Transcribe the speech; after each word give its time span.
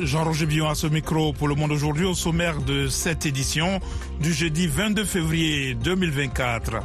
Jean-Roger 0.00 0.46
Billon 0.46 0.68
à 0.68 0.74
ce 0.74 0.86
micro 0.86 1.32
pour 1.32 1.48
le 1.48 1.54
monde 1.54 1.72
aujourd'hui 1.72 2.06
au 2.06 2.14
sommaire 2.14 2.60
de 2.62 2.88
cette 2.88 3.26
édition 3.26 3.78
du 4.20 4.32
jeudi 4.32 4.66
22 4.66 5.04
février 5.04 5.74
2024. 5.74 6.80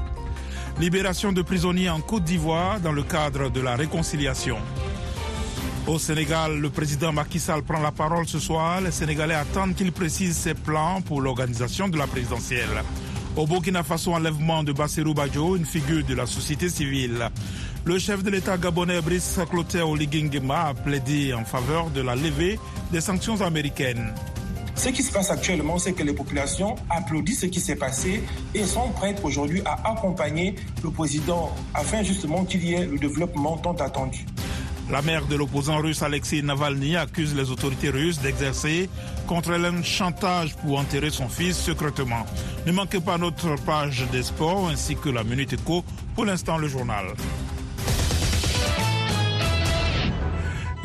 Libération 0.80 1.32
de 1.32 1.42
prisonniers 1.42 1.90
en 1.90 2.02
Côte 2.02 2.24
d'Ivoire 2.26 2.80
dans 2.80 2.92
le 2.92 3.04
cadre 3.04 3.50
de 3.50 3.62
la 3.62 3.76
réconciliation. 3.76 4.58
Au 5.88 5.98
Sénégal, 6.00 6.60
le 6.60 6.70
président 6.70 7.14
Macky 7.14 7.40
Sall 7.40 7.64
prend 7.64 7.80
la 7.82 7.92
parole 7.92 8.28
ce 8.28 8.40
soir. 8.40 8.82
Les 8.82 8.92
Sénégalais 8.92 9.36
attendent 9.36 9.74
qu'il 9.76 9.92
précise 9.94 10.36
ses 10.36 10.54
plans 10.54 11.02
pour 11.02 11.22
l'organisation 11.22 11.88
de 11.88 11.98
la 11.98 12.08
présidentielle. 12.08 12.84
Au 13.38 13.46
Burkina 13.46 13.84
Faso, 13.84 14.14
enlèvement 14.14 14.64
de 14.64 14.74
Bassirou 14.74 15.14
Badjo, 15.14 15.56
une 15.56 15.66
figure 15.66 16.04
de 16.04 16.16
la 16.16 16.26
société 16.26 16.70
civile. 16.70 17.30
Le 17.88 17.98
chef 18.00 18.22
de 18.22 18.30
l'État 18.30 18.58
gabonais 18.58 19.00
Brice 19.00 19.40
Clotaire 19.50 19.88
Oligingema 19.88 20.68
a 20.68 20.74
plaidé 20.74 21.34
en 21.34 21.46
faveur 21.46 21.90
de 21.90 22.02
la 22.02 22.18
levée 22.18 22.60
des 22.92 23.00
sanctions 23.00 23.40
américaines. 23.40 24.14
Ce 24.76 24.90
qui 24.90 25.02
se 25.02 25.10
passe 25.10 25.32
actuellement, 25.32 25.78
c'est 25.78 25.94
que 25.94 26.04
les 26.04 26.12
populations 26.12 26.76
applaudissent 26.90 27.40
ce 27.40 27.46
qui 27.46 27.62
s'est 27.62 27.78
passé 27.78 28.24
et 28.54 28.66
sont 28.66 28.90
prêtes 28.90 29.22
aujourd'hui 29.24 29.62
à 29.64 29.90
accompagner 29.90 30.56
le 30.84 30.92
président 30.92 31.56
afin 31.74 32.04
justement 32.04 32.44
qu'il 32.44 32.66
y 32.66 32.74
ait 32.74 32.86
le 32.86 32.98
développement 32.98 33.56
tant 33.58 33.76
attendu. 33.76 34.26
La 34.92 35.02
mère 35.02 35.26
de 35.26 35.38
l'opposant 35.38 35.78
russe 35.78 36.02
Alexei 36.02 36.42
Navalny 36.42 36.98
accuse 36.98 37.34
les 37.36 37.52
autorités 37.52 37.90
russes 37.90 38.20
d'exercer 38.20 38.90
contre 39.28 39.54
elle 39.54 39.64
un 39.64 39.82
chantage 39.82 40.58
pour 40.58 40.78
enterrer 40.78 41.10
son 41.10 41.30
fils 41.30 41.56
secrètement. 41.56 42.26
Ne 42.66 42.74
manquez 42.74 43.00
pas 43.00 43.18
notre 43.18 43.56
page 43.64 44.04
des 44.12 44.24
sports 44.24 44.68
ainsi 44.68 44.98
que 44.98 45.08
la 45.08 45.24
Minute 45.24 45.54
Éco. 45.54 45.86
Pour 46.16 46.26
l'instant, 46.26 46.58
le 46.58 46.68
journal. 46.68 47.06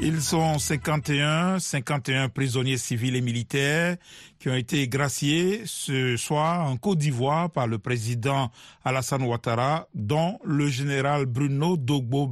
Ils 0.04 0.20
sont 0.20 0.58
51, 0.58 1.60
51 1.60 2.28
prisonniers 2.28 2.76
civils 2.76 3.14
et 3.14 3.20
militaires 3.20 3.96
qui 4.42 4.48
ont 4.48 4.56
été 4.56 4.88
graciés 4.88 5.62
ce 5.66 6.16
soir 6.16 6.66
en 6.68 6.76
Côte 6.76 6.98
d'Ivoire 6.98 7.48
par 7.48 7.68
le 7.68 7.78
président 7.78 8.50
Alassane 8.84 9.22
Ouattara, 9.22 9.86
dont 9.94 10.40
le 10.44 10.66
général 10.66 11.26
Bruno 11.26 11.76
Dogbo 11.76 12.26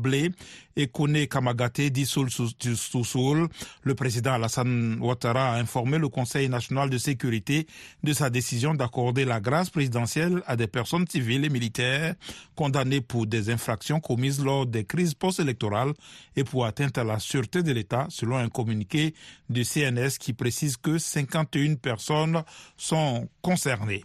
et 0.74 0.88
Kone 0.88 1.26
Kamagate 1.28 1.82
d'Issoul 1.82 2.28
Soussoul. 2.30 3.48
Le 3.82 3.94
président 3.94 4.32
Alassane 4.32 4.98
Ouattara 5.00 5.52
a 5.52 5.60
informé 5.60 5.98
le 5.98 6.08
Conseil 6.08 6.48
national 6.48 6.90
de 6.90 6.98
sécurité 6.98 7.68
de 8.02 8.12
sa 8.12 8.28
décision 8.28 8.74
d'accorder 8.74 9.24
la 9.24 9.38
grâce 9.38 9.70
présidentielle 9.70 10.42
à 10.46 10.56
des 10.56 10.66
personnes 10.66 11.06
civiles 11.08 11.44
et 11.44 11.48
militaires 11.48 12.14
condamnées 12.56 13.02
pour 13.02 13.26
des 13.26 13.50
infractions 13.50 14.00
commises 14.00 14.42
lors 14.42 14.66
des 14.66 14.84
crises 14.84 15.14
post-électorales 15.14 15.92
et 16.34 16.42
pour 16.42 16.66
atteinte 16.66 16.98
à 16.98 17.04
la 17.04 17.20
sûreté 17.20 17.62
de 17.62 17.70
l'État, 17.72 18.06
selon 18.08 18.36
un 18.36 18.48
communiqué 18.48 19.14
du 19.48 19.64
CNS 19.64 20.18
qui 20.18 20.32
précise 20.32 20.76
que 20.76 20.98
51 20.98 21.74
personnes 21.74 21.99
sont 22.00 23.28
concernés. 23.42 24.02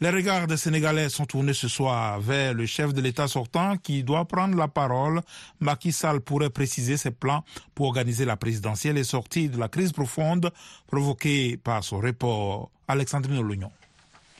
Les 0.00 0.10
regards 0.10 0.46
des 0.48 0.56
Sénégalais 0.56 1.08
sont 1.08 1.24
tournés 1.24 1.54
ce 1.54 1.68
soir 1.68 2.20
vers 2.20 2.52
le 2.52 2.66
chef 2.66 2.92
de 2.92 3.00
l'État 3.00 3.28
sortant 3.28 3.76
qui 3.76 4.02
doit 4.02 4.24
prendre 4.24 4.56
la 4.56 4.66
parole. 4.68 5.20
Macky 5.60 5.92
Sall 5.92 6.20
pourrait 6.20 6.50
préciser 6.50 6.96
ses 6.96 7.12
plans 7.12 7.44
pour 7.74 7.86
organiser 7.86 8.24
la 8.24 8.36
présidentielle 8.36 8.98
et 8.98 9.04
sortir 9.04 9.50
de 9.50 9.58
la 9.58 9.68
crise 9.68 9.92
profonde 9.92 10.50
provoquée 10.88 11.56
par 11.56 11.84
son 11.84 11.98
report. 11.98 12.70
Alexandrine 12.88 13.40
Lognon. 13.40 13.70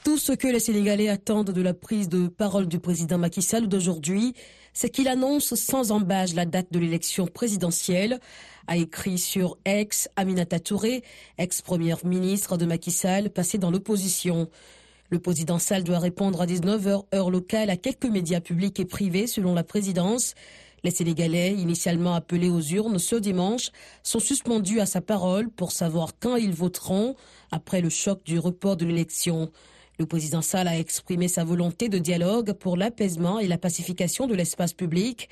Tout 0.04 0.18
ce 0.18 0.32
que 0.32 0.46
les 0.48 0.60
Sénégalais 0.60 1.08
attendent 1.08 1.50
de 1.50 1.62
la 1.62 1.72
prise 1.72 2.10
de 2.10 2.28
parole 2.28 2.66
du 2.68 2.78
président 2.78 3.16
Macky 3.16 3.40
Sall 3.40 3.68
d'aujourd'hui, 3.68 4.34
c'est 4.74 4.90
qu'il 4.90 5.08
annonce 5.08 5.54
sans 5.54 5.92
embâche 5.92 6.34
la 6.34 6.44
date 6.44 6.70
de 6.70 6.78
l'élection 6.78 7.26
présidentielle 7.26 8.20
a 8.66 8.76
écrit 8.76 9.16
sur 9.16 9.56
ex 9.64 10.10
Aminata 10.16 10.60
Touré, 10.60 11.02
ex-première 11.38 12.04
ministre 12.04 12.58
de 12.58 12.66
Macky 12.66 12.90
Sall, 12.90 13.30
passée 13.30 13.56
dans 13.56 13.70
l'opposition. 13.70 14.50
Le 15.08 15.20
président 15.20 15.58
Sall 15.58 15.84
doit 15.84 16.00
répondre 16.00 16.42
à 16.42 16.46
19h 16.46 17.04
heure 17.14 17.30
locale 17.30 17.70
à 17.70 17.78
quelques 17.78 18.04
médias 18.04 18.40
publics 18.40 18.78
et 18.78 18.84
privés 18.84 19.26
selon 19.26 19.54
la 19.54 19.64
présidence. 19.64 20.34
Les 20.82 20.90
Sénégalais, 20.90 21.54
initialement 21.54 22.14
appelés 22.14 22.50
aux 22.50 22.60
urnes 22.60 22.98
ce 22.98 23.16
dimanche, 23.16 23.70
sont 24.02 24.20
suspendus 24.20 24.80
à 24.80 24.86
sa 24.86 25.00
parole 25.00 25.48
pour 25.48 25.72
savoir 25.72 26.10
quand 26.20 26.36
ils 26.36 26.52
voteront 26.52 27.16
après 27.50 27.80
le 27.80 27.88
choc 27.88 28.22
du 28.24 28.38
report 28.38 28.76
de 28.76 28.84
l'élection. 28.84 29.50
Le 29.98 30.06
président 30.06 30.42
Sall 30.42 30.66
a 30.66 30.76
exprimé 30.76 31.28
sa 31.28 31.44
volonté 31.44 31.88
de 31.88 31.98
dialogue 31.98 32.52
pour 32.52 32.76
l'apaisement 32.76 33.38
et 33.38 33.46
la 33.46 33.58
pacification 33.58 34.26
de 34.26 34.34
l'espace 34.34 34.72
public. 34.72 35.28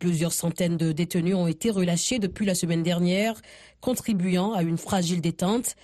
Plusieurs 0.00 0.32
centaines 0.32 0.76
de 0.76 0.90
détenus 0.90 1.36
ont 1.36 1.46
été 1.46 1.70
relâchés 1.70 2.18
depuis 2.18 2.44
la 2.44 2.56
semaine 2.56 2.82
dernière, 2.82 3.40
contribuant 3.80 4.52
à 4.52 4.62
une 4.62 4.78
fragile 4.78 5.20
détente. 5.20 5.76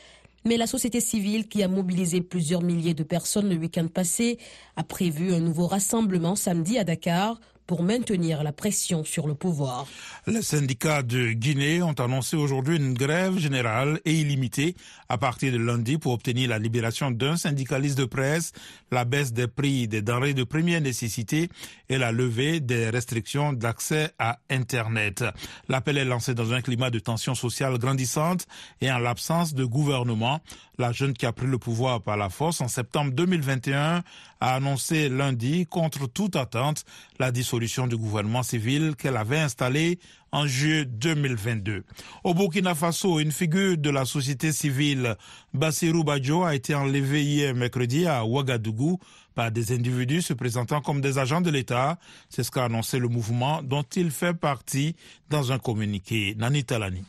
Mais 0.44 0.56
la 0.56 0.66
société 0.66 1.00
civile, 1.00 1.47
qui 1.47 1.62
a 1.62 1.69
mobilisé 1.69 2.20
plusieurs 2.20 2.62
milliers 2.62 2.94
de 2.94 3.04
personnes 3.04 3.48
le 3.48 3.56
week-end 3.56 3.87
passé, 3.87 4.38
a 4.75 4.82
prévu 4.82 5.32
un 5.32 5.41
nouveau 5.41 5.69
rassemblement 5.69 6.34
samedi 6.34 6.78
à 6.78 6.84
Dakar 6.84 7.38
pour 7.66 7.82
maintenir 7.82 8.43
la 8.43 8.53
pression 8.53 9.04
sur 9.04 9.27
le 9.27 9.34
pouvoir. 9.34 9.87
Les 10.27 10.43
syndicats 10.43 11.03
de 11.03 11.32
Guinée 11.32 11.82
ont 11.82 11.93
annoncé 11.93 12.37
aujourd'hui 12.37 12.77
une 12.77 12.94
grève 12.94 13.38
générale 13.38 14.00
et 14.04 14.12
illimitée 14.12 14.77
à 15.09 15.19
partir 15.19 15.53
de 15.53 15.59
lundi 15.59 15.99
pour 15.99 16.12
obtenir 16.12 16.49
la 16.49 16.59
libération 16.59 17.10
d'un 17.10 17.37
syndicaliste 17.37 17.99
de 17.99 18.05
presse, 18.05 18.53
la 18.91 19.05
baisse 19.05 19.32
des 19.32 19.49
prix 19.49 19.88
des 19.88 20.03
denrées 20.03 20.34
de 20.34 20.44
première 20.44 20.81
nécessité 20.81 21.49
et 21.88 21.99
la 21.99 22.12
levée 22.12 22.60
des 22.60 22.91
restrictions 22.91 23.53
d'accès 23.53 24.10
à 24.19 24.38
Internet. 24.50 25.25
L'appel 25.69 25.99
est 25.99 26.05
lancé 26.05 26.34
dans 26.34 26.53
un 26.53 26.60
climat 26.60 26.91
de 26.91 26.99
tension 26.99 27.34
sociale 27.34 27.78
grandissante 27.78 28.47
et 28.81 28.91
en 28.91 28.99
l'absence 28.99 29.55
de 29.55 29.65
gouvernement. 29.65 30.41
La 30.78 30.93
jeune 30.93 31.15
qui 31.15 31.25
a 31.25 31.32
pris 31.32 31.47
le 31.47 31.59
pouvoir 31.59 32.03
par 32.03 32.16
la 32.16 32.28
force 32.28 32.60
en 32.60 32.69
septembre 32.69 33.12
2021 33.12 34.03
a 34.41 34.55
annoncé 34.55 35.09
lundi, 35.09 35.67
contre 35.67 36.07
toute 36.07 36.37
attente, 36.37 36.85
la 37.19 37.33
dissolution 37.33 37.87
du 37.87 37.97
gouvernement 37.97 38.43
civil 38.43 38.95
qu'elle 38.97 39.17
avait 39.17 39.39
installé 39.39 39.99
en 40.33 40.47
juillet 40.47 40.85
2022. 40.85 41.85
Au 42.25 42.35
Burkina 42.35 42.75
Faso, 42.75 43.19
une 43.21 43.33
figure 43.33 43.79
de 43.79 43.91
la 43.91 44.05
société 44.05 44.53
civile, 44.53 45.17
Bassirou 45.55 46.05
Badjo, 46.05 46.45
a 46.45 46.55
été 46.55 46.75
enlevé 46.75 47.25
hier 47.25 47.55
mercredi 47.55 48.07
à 48.07 48.25
Ouagadougou 48.25 48.99
par 49.35 49.51
des 49.51 49.73
individus 49.73 50.23
se 50.23 50.33
présentant 50.33 50.81
comme 50.81 51.01
des 51.01 51.19
agents 51.19 51.41
de 51.41 51.51
l'État. 51.51 51.99
C'est 52.29 52.43
ce 52.43 52.51
qu'a 52.51 52.65
annoncé 52.65 52.99
le 52.99 53.09
mouvement 53.09 53.63
dont 53.63 53.85
il 53.95 54.11
fait 54.11 54.35
partie 54.35 54.97
dans 55.31 55.53
un 55.53 55.59
communiqué. 55.59 56.35
Nani 56.37 56.65
Talani. 56.65 57.05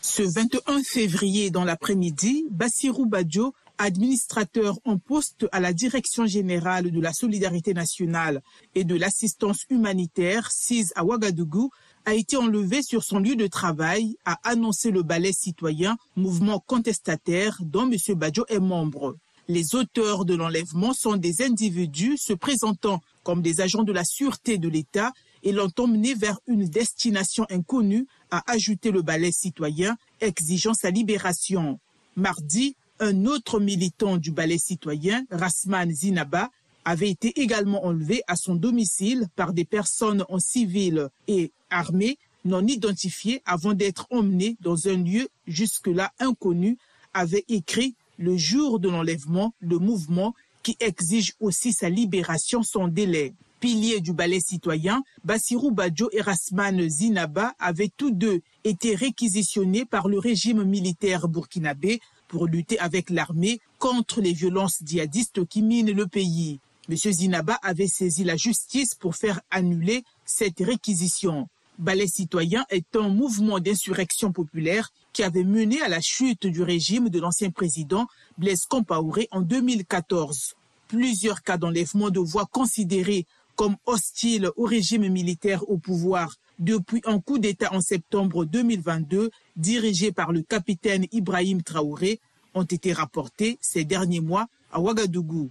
Ce 0.00 0.22
21 0.22 0.82
février 0.82 1.50
dans 1.50 1.64
l'après-midi, 1.64 2.46
Bassirou 2.50 3.04
Badjo, 3.04 3.54
administrateur 3.80 4.78
en 4.84 4.98
poste 4.98 5.46
à 5.52 5.60
la 5.60 5.72
Direction 5.72 6.26
générale 6.26 6.90
de 6.90 7.00
la 7.00 7.12
solidarité 7.12 7.74
nationale 7.74 8.42
et 8.74 8.84
de 8.84 8.94
l'assistance 8.94 9.64
humanitaire, 9.70 10.50
CIS 10.50 10.88
à 10.94 11.04
Ouagadougou, 11.04 11.70
a 12.04 12.14
été 12.14 12.36
enlevé 12.36 12.82
sur 12.82 13.02
son 13.02 13.18
lieu 13.18 13.36
de 13.36 13.46
travail, 13.46 14.16
a 14.24 14.38
annoncé 14.44 14.90
le 14.90 15.02
ballet 15.02 15.32
citoyen, 15.32 15.96
mouvement 16.16 16.60
contestataire 16.60 17.58
dont 17.60 17.90
M. 17.90 17.96
Badjo 18.16 18.44
est 18.48 18.58
membre. 18.58 19.16
Les 19.48 19.74
auteurs 19.74 20.24
de 20.24 20.34
l'enlèvement 20.34 20.92
sont 20.92 21.16
des 21.16 21.42
individus 21.42 22.16
se 22.18 22.32
présentant 22.32 23.00
comme 23.22 23.42
des 23.42 23.60
agents 23.60 23.82
de 23.82 23.92
la 23.92 24.04
sûreté 24.04 24.58
de 24.58 24.68
l'État 24.68 25.12
et 25.42 25.52
l'ont 25.52 25.72
emmené 25.78 26.14
vers 26.14 26.38
une 26.46 26.66
destination 26.66 27.46
inconnue, 27.50 28.06
a 28.30 28.42
ajouté 28.50 28.90
le 28.90 29.02
ballet 29.02 29.32
citoyen, 29.32 29.96
exigeant 30.20 30.74
sa 30.74 30.90
libération. 30.90 31.80
Mardi, 32.16 32.76
un 33.00 33.24
autre 33.26 33.58
militant 33.58 34.18
du 34.18 34.30
ballet 34.30 34.58
citoyen, 34.58 35.24
Rasman 35.30 35.90
Zinaba, 35.90 36.50
avait 36.84 37.10
été 37.10 37.40
également 37.40 37.84
enlevé 37.84 38.22
à 38.26 38.36
son 38.36 38.54
domicile 38.54 39.26
par 39.36 39.52
des 39.52 39.64
personnes 39.64 40.24
en 40.28 40.38
civil 40.38 41.08
et 41.28 41.50
armées 41.70 42.18
non 42.44 42.66
identifiées 42.66 43.42
avant 43.44 43.74
d'être 43.74 44.06
emmenées 44.10 44.56
dans 44.60 44.88
un 44.88 44.96
lieu 44.96 45.28
jusque-là 45.46 46.12
inconnu, 46.18 46.78
avait 47.12 47.44
écrit 47.48 47.94
le 48.18 48.36
jour 48.36 48.78
de 48.78 48.88
l'enlèvement 48.88 49.54
le 49.60 49.78
mouvement 49.78 50.34
qui 50.62 50.76
exige 50.80 51.34
aussi 51.40 51.72
sa 51.72 51.88
libération 51.88 52.62
sans 52.62 52.88
délai. 52.88 53.34
Piliers 53.60 54.00
du 54.00 54.14
ballet 54.14 54.40
citoyen, 54.40 55.02
Bassirou 55.24 55.70
Badjo 55.70 56.08
et 56.12 56.22
Rasman 56.22 56.88
Zinaba 56.88 57.54
avaient 57.58 57.90
tous 57.94 58.10
deux 58.10 58.40
été 58.64 58.94
réquisitionnés 58.94 59.84
par 59.84 60.08
le 60.08 60.18
régime 60.18 60.64
militaire 60.64 61.28
burkinabé 61.28 62.00
pour 62.30 62.46
lutter 62.46 62.78
avec 62.78 63.10
l'armée 63.10 63.60
contre 63.78 64.20
les 64.20 64.32
violences 64.32 64.78
djihadistes 64.84 65.44
qui 65.46 65.62
minent 65.62 65.90
le 65.90 66.06
pays. 66.06 66.60
M. 66.88 66.96
Zinaba 66.96 67.58
avait 67.62 67.88
saisi 67.88 68.22
la 68.22 68.36
justice 68.36 68.94
pour 68.94 69.16
faire 69.16 69.40
annuler 69.50 70.04
cette 70.24 70.60
réquisition. 70.60 71.48
Ballet 71.78 72.06
citoyen 72.06 72.64
est 72.70 72.94
un 72.94 73.08
mouvement 73.08 73.58
d'insurrection 73.58 74.32
populaire 74.32 74.92
qui 75.12 75.24
avait 75.24 75.44
mené 75.44 75.82
à 75.82 75.88
la 75.88 76.00
chute 76.00 76.46
du 76.46 76.62
régime 76.62 77.08
de 77.08 77.18
l'ancien 77.18 77.50
président 77.50 78.06
Blaise 78.38 78.64
Compaoré 78.64 79.28
en 79.32 79.40
2014. 79.40 80.54
Plusieurs 80.86 81.42
cas 81.42 81.58
d'enlèvement 81.58 82.10
de 82.10 82.20
voix 82.20 82.46
considérés 82.46 83.26
comme 83.56 83.76
hostile 83.86 84.50
au 84.56 84.64
régime 84.64 85.08
militaire 85.08 85.68
au 85.68 85.78
pouvoir 85.78 86.36
depuis 86.60 87.00
un 87.06 87.20
coup 87.20 87.38
d'État 87.38 87.72
en 87.72 87.80
septembre 87.80 88.44
2022 88.44 89.30
dirigé 89.56 90.12
par 90.12 90.30
le 90.30 90.42
capitaine 90.42 91.06
Ibrahim 91.10 91.62
Traoré 91.62 92.20
ont 92.54 92.64
été 92.64 92.92
rapportés 92.92 93.58
ces 93.60 93.84
derniers 93.84 94.20
mois 94.20 94.46
à 94.70 94.80
Ouagadougou. 94.80 95.50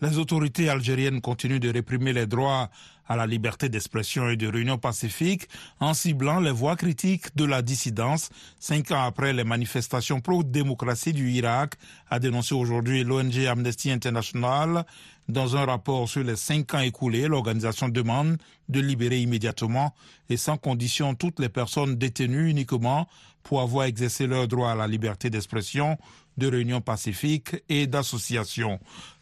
Les 0.00 0.16
autorités 0.18 0.68
algériennes 0.68 1.20
continuent 1.20 1.58
de 1.58 1.72
réprimer 1.72 2.12
les 2.12 2.26
droits 2.26 2.70
à 3.08 3.16
la 3.16 3.26
liberté 3.26 3.68
d'expression 3.68 4.28
et 4.28 4.36
de 4.36 4.46
réunion 4.46 4.78
pacifique 4.78 5.48
en 5.80 5.92
ciblant 5.92 6.38
les 6.38 6.52
voix 6.52 6.76
critiques 6.76 7.34
de 7.34 7.44
la 7.44 7.62
dissidence. 7.62 8.30
Cinq 8.60 8.92
ans 8.92 9.02
après 9.02 9.32
les 9.32 9.42
manifestations 9.42 10.20
pro-démocratie 10.20 11.12
du 11.12 11.30
Irak, 11.30 11.74
a 12.10 12.20
dénoncé 12.20 12.54
aujourd'hui 12.54 13.02
l'ONG 13.02 13.46
Amnesty 13.46 13.90
International. 13.90 14.84
Dans 15.28 15.56
un 15.56 15.64
rapport 15.64 16.08
sur 16.08 16.22
les 16.22 16.36
cinq 16.36 16.74
ans 16.74 16.80
écoulés, 16.80 17.26
l'organisation 17.26 17.88
demande 17.88 18.36
de 18.68 18.80
libérer 18.80 19.18
immédiatement 19.18 19.94
et 20.30 20.36
sans 20.36 20.56
condition 20.56 21.14
toutes 21.14 21.40
les 21.40 21.48
personnes 21.48 21.96
détenues 21.96 22.50
uniquement 22.50 23.08
pour 23.42 23.62
avoir 23.62 23.86
exercé 23.86 24.26
leur 24.26 24.46
droit 24.46 24.70
à 24.70 24.74
la 24.74 24.86
liberté 24.86 25.30
d'expression, 25.30 25.98
de 26.36 26.46
réunion 26.46 26.80
pacifique 26.80 27.56
et 27.68 27.86
d'association. 27.86 28.78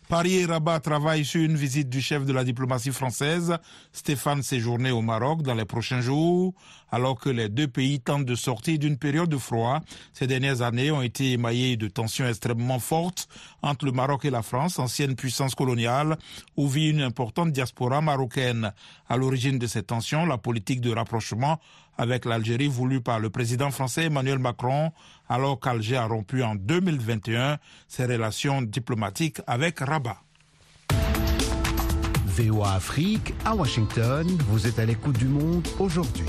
Paris 0.08 0.37
et 0.37 0.47
Rabat 0.47 0.79
travaillent 0.79 1.25
sur 1.25 1.41
une 1.41 1.56
visite 1.56 1.88
du 1.88 2.00
chef 2.00 2.25
de 2.25 2.32
la 2.32 2.44
diplomatie 2.44 2.93
française, 2.93 3.56
Stéphane 3.93 4.41
séjourné 4.41 4.93
au 4.93 5.03
Maroc 5.03 5.43
dans 5.43 5.55
les 5.55 5.64
prochains 5.64 6.00
jours, 6.00 6.55
alors 6.93 7.19
que 7.19 7.29
les 7.29 7.49
deux 7.49 7.67
pays 7.67 7.99
tentent 7.99 8.25
de 8.25 8.37
sortir 8.37 8.79
d'une 8.79 8.99
période 8.99 9.29
de 9.29 9.37
froid. 9.37 9.81
Ces 10.12 10.29
dernières 10.29 10.62
années 10.62 10.93
ont 10.93 11.03
été 11.03 11.32
émaillées 11.32 11.76
de 11.76 11.88
tensions 11.88 12.29
extrêmement 12.29 12.79
fortes 12.79 13.26
entre 13.62 13.85
le 13.85 13.91
Maroc 13.91 14.25
et 14.25 14.31
la 14.31 14.43
France, 14.43 14.79
ancienne 14.79 15.17
puissance 15.17 15.56
coloniale, 15.56 16.17
où 16.56 16.69
vit 16.69 16.91
une 16.91 17.03
importante 17.03 17.50
diaspora 17.50 18.00
marocaine. 18.00 18.73
À 19.08 19.17
l'origine 19.17 19.58
de 19.58 19.67
ces 19.67 19.82
tensions, 19.82 20.25
la 20.25 20.38
politique 20.38 20.81
de 20.81 20.94
rapprochement 20.94 21.58
avec 21.98 22.25
l'Algérie 22.25 22.69
voulue 22.69 23.00
par 23.00 23.19
le 23.19 23.31
président 23.31 23.70
français 23.70 24.04
Emmanuel 24.04 24.38
Macron, 24.38 24.93
alors 25.28 25.60
qu'Alger 25.60 25.96
a 25.96 26.06
rompu 26.06 26.43
en 26.43 26.54
2021 26.54 27.58
ses 27.88 28.06
relations 28.06 28.62
diplomatiques 28.62 29.40
avec 29.46 29.81
Rabat. 29.81 30.19
VOA 32.26 32.75
Afrique, 32.75 33.32
à 33.44 33.54
Washington, 33.54 34.26
vous 34.48 34.66
êtes 34.66 34.78
à 34.78 34.84
l'écoute 34.84 35.16
du 35.19 35.25
monde 35.26 35.66
aujourd'hui. 35.78 36.26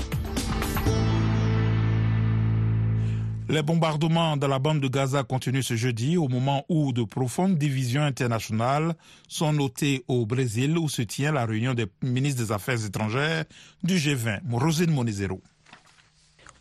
Les 3.50 3.62
bombardements 3.62 4.36
dans 4.36 4.46
la 4.46 4.58
bande 4.58 4.80
de 4.80 4.88
Gaza 4.88 5.22
continuent 5.22 5.62
ce 5.62 5.74
jeudi 5.74 6.18
au 6.18 6.28
moment 6.28 6.66
où 6.68 6.92
de 6.92 7.02
profondes 7.02 7.56
divisions 7.56 8.02
internationales 8.02 8.94
sont 9.26 9.54
notées 9.54 10.04
au 10.06 10.26
Brésil 10.26 10.76
où 10.76 10.86
se 10.90 11.00
tient 11.00 11.32
la 11.32 11.46
réunion 11.46 11.72
des 11.72 11.86
ministres 12.02 12.44
des 12.44 12.52
Affaires 12.52 12.84
étrangères 12.84 13.46
du 13.82 13.96
G20. 13.96 14.40
Rosine 14.50 14.90
Monizero. 14.90 15.40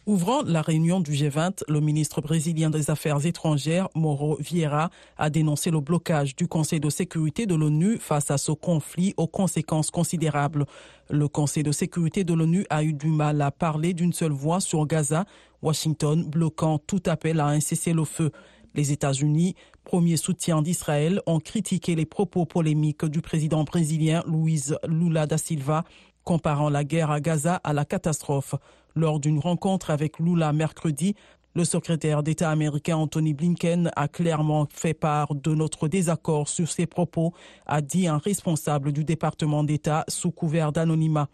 Ouvrant 0.08 0.42
la 0.44 0.62
réunion 0.62 1.02
du 1.02 1.12
G20, 1.12 1.64
le 1.68 1.82
ministre 1.82 2.22
brésilien 2.22 2.70
des 2.70 2.90
Affaires 2.90 3.26
étrangères, 3.26 3.90
Mauro 3.94 4.38
Vieira, 4.40 4.90
a 5.18 5.30
dénoncé 5.30 5.70
le 5.70 5.82
blocage 5.82 6.34
du 6.34 6.48
Conseil 6.48 6.80
de 6.80 6.90
sécurité 6.90 7.46
de 7.46 7.54
l'ONU 7.56 7.98
face 7.98 8.32
à 8.32 8.38
ce 8.38 8.54
conflit 8.54 9.14
aux 9.18 9.28
conséquences 9.28 9.92
considérables. 9.92 10.66
Le 11.10 11.28
Conseil 11.28 11.64
de 11.64 11.74
sécurité 11.74 12.24
de 12.24 12.34
l'ONU 12.34 12.66
a 12.70 12.86
eu 12.86 12.94
du 12.94 13.08
mal 13.08 13.42
à 13.42 13.52
parler 13.52 13.94
d'une 13.94 14.14
seule 14.14 14.32
voix 14.32 14.62
sur 14.62 14.86
Gaza, 14.86 15.26
Washington 15.62 16.24
bloquant 16.24 16.78
tout 16.78 17.04
appel 17.08 17.42
à 17.42 17.48
un 17.48 17.60
cessez-le-feu. 17.60 18.32
Les 18.76 18.94
États-Unis, 18.94 19.56
premier 19.84 20.16
soutien 20.16 20.62
d'Israël, 20.62 21.22
ont 21.26 21.42
critiqué 21.42 21.96
les 21.96 22.06
propos 22.06 22.46
polémiques 22.46 23.04
du 23.04 23.22
président 23.22 23.66
brésilien 23.66 24.24
Luiz 24.26 24.78
Lula 24.88 25.28
da 25.28 25.38
Silva 25.38 25.84
comparant 26.28 26.70
la 26.70 26.84
guerre 26.84 27.10
à 27.10 27.22
Gaza 27.22 27.56
à 27.64 27.72
la 27.72 27.86
catastrophe. 27.86 28.56
Lors 28.98 29.20
d'une 29.20 29.38
rencontre 29.38 29.92
avec 29.92 30.18
Lula 30.18 30.54
mercredi, 30.54 31.14
le 31.54 31.66
secrétaire 31.66 32.24
d'État 32.24 32.50
américain 32.50 32.98
Anthony 32.98 33.36
Blinken 33.36 33.92
a 33.96 34.08
clairement 34.08 34.66
fait 34.72 34.96
part 34.96 35.36
de 35.36 35.54
notre 35.54 35.88
désaccord 35.88 36.48
sur 36.48 36.68
ses 36.68 36.88
propos, 36.88 37.32
a 37.68 37.82
dit 37.82 38.08
un 38.08 38.18
responsable 38.18 38.92
du 38.92 39.04
département 39.04 39.64
d'État 39.64 40.04
sous 40.08 40.32
couvert 40.32 40.72
d'anonymat. 40.72 41.30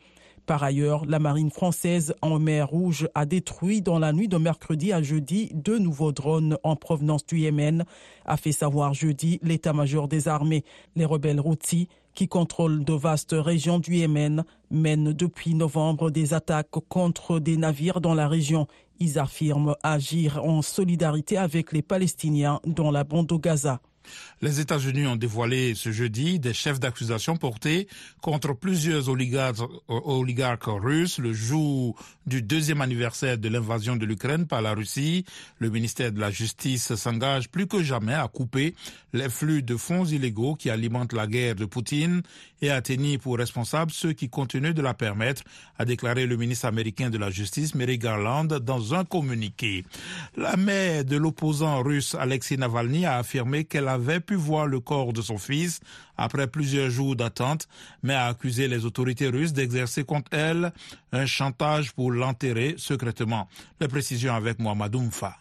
Par 0.46 0.62
ailleurs, 0.62 1.06
la 1.06 1.20
marine 1.20 1.52
française 1.52 2.14
en 2.22 2.38
mer 2.38 2.68
Rouge 2.68 3.08
a 3.16 3.26
détruit 3.26 3.82
dans 3.82 3.98
la 3.98 4.12
nuit 4.12 4.28
de 4.28 4.36
mercredi 4.36 4.92
à 4.92 5.02
jeudi 5.02 5.50
deux 5.54 5.80
nouveaux 5.80 6.12
drones 6.12 6.58
en 6.64 6.76
provenance 6.76 7.26
du 7.26 7.40
Yémen, 7.40 7.86
a 8.26 8.36
fait 8.36 8.52
savoir 8.52 8.94
jeudi 8.94 9.40
l'état-major 9.42 10.10
des 10.10 10.28
armées. 10.28 10.66
Les 10.98 11.06
rebelles 11.06 11.40
Houthis 11.40 11.88
qui 12.14 12.28
contrôlent 12.28 12.84
de 12.84 12.94
vastes 12.94 13.36
régions 13.38 13.80
du 13.80 13.96
Yémen, 13.96 14.44
mènent 14.72 15.14
depuis 15.14 15.56
novembre 15.56 16.12
des 16.12 16.34
attaques 16.34 16.70
contre 16.90 17.40
des 17.40 17.58
navires 17.58 18.02
dans 18.02 18.14
la 18.14 18.28
région. 18.28 18.68
Ils 19.00 19.20
affirment 19.20 19.76
agir 19.84 20.44
en 20.44 20.62
solidarité 20.62 21.38
avec 21.38 21.72
les 21.72 21.82
Palestiniens 21.82 22.60
dans 22.66 22.92
la 22.92 23.04
bande 23.04 23.28
de 23.28 23.36
Gaza. 23.36 23.82
Les 24.42 24.60
États-Unis 24.60 25.08
ont 25.08 25.16
dévoilé 25.16 25.74
ce 25.76 25.92
jeudi 25.92 26.40
des 26.40 26.54
chefs 26.54 26.80
d'accusation 26.80 27.38
portés 27.38 27.88
contre 28.22 28.54
plusieurs 28.54 29.10
oligarques, 29.10 29.58
oligarques, 29.88 30.66
russes 30.66 31.20
le 31.20 31.34
jour 31.34 31.96
du 32.26 32.42
deuxième 32.42 32.82
anniversaire 32.82 33.38
de 33.38 33.50
l'invasion 33.50 33.96
de 33.96 34.06
l'Ukraine 34.06 34.48
par 34.48 34.62
la 34.62 34.74
Russie. 34.74 35.26
Le 35.60 35.70
ministère 35.70 36.12
de 36.12 36.20
la 36.20 36.32
Justice 36.32 36.96
s'engage 36.96 37.50
plus 37.50 37.68
que 37.68 37.84
jamais 37.84 38.14
à 38.14 38.28
couper 38.28 38.76
les 39.14 39.30
flux 39.30 39.62
de 39.62 39.78
fonds 39.78 40.06
illégaux 40.06 40.56
qui 40.56 40.70
alimentent 40.70 41.14
la 41.14 41.28
guerre 41.28 41.56
de 41.56 41.66
Poutine 41.66 42.22
et 42.62 42.70
à 42.72 42.82
tenir 42.82 43.20
pour 43.20 43.38
responsables 43.38 43.92
ceux 43.92 44.14
qui 44.14 44.30
continuent 44.30 44.74
de 44.74 44.82
la 44.82 44.94
permettre, 44.94 45.44
a 45.78 45.86
déclaré 45.86 46.26
le 46.26 46.38
ministre 46.38 46.66
américain 46.66 47.10
de 47.10 47.18
la 47.18 47.30
Justice, 47.30 47.76
Mary 47.76 47.98
Garland, 47.98 48.46
dans 48.46 48.94
un 48.94 49.04
communiqué. 49.04 49.84
La 50.38 50.56
mère 50.56 51.04
de 51.06 51.18
l'opposant 51.18 51.84
russe 51.84 52.16
Alexei 52.16 52.58
Navalny 52.58 53.06
a 53.06 53.18
affirmé 53.18 53.66
qu'elle 53.66 53.88
avait 53.94 54.20
pu 54.20 54.36
voir 54.36 54.68
le 54.68 54.80
corps 54.80 55.14
de 55.14 55.22
son 55.22 55.38
fils 55.38 55.80
après 56.18 56.48
plusieurs 56.48 56.90
jours 56.90 57.16
d'attente, 57.16 57.68
mais 58.02 58.14
a 58.14 58.28
accusé 58.28 58.68
les 58.68 58.86
autorités 58.86 59.28
russes 59.28 59.54
d'exercer 59.54 60.04
contre 60.04 60.34
elle 60.34 60.74
un 61.12 61.26
chantage 61.26 61.94
pour 61.94 62.12
l'enterrer 62.12 62.76
secrètement. 62.78 63.48
Les 63.80 63.88
précisions 63.88 64.36
avec 64.36 64.60
Mohamed 64.60 64.96
Oumfa. 64.96 65.38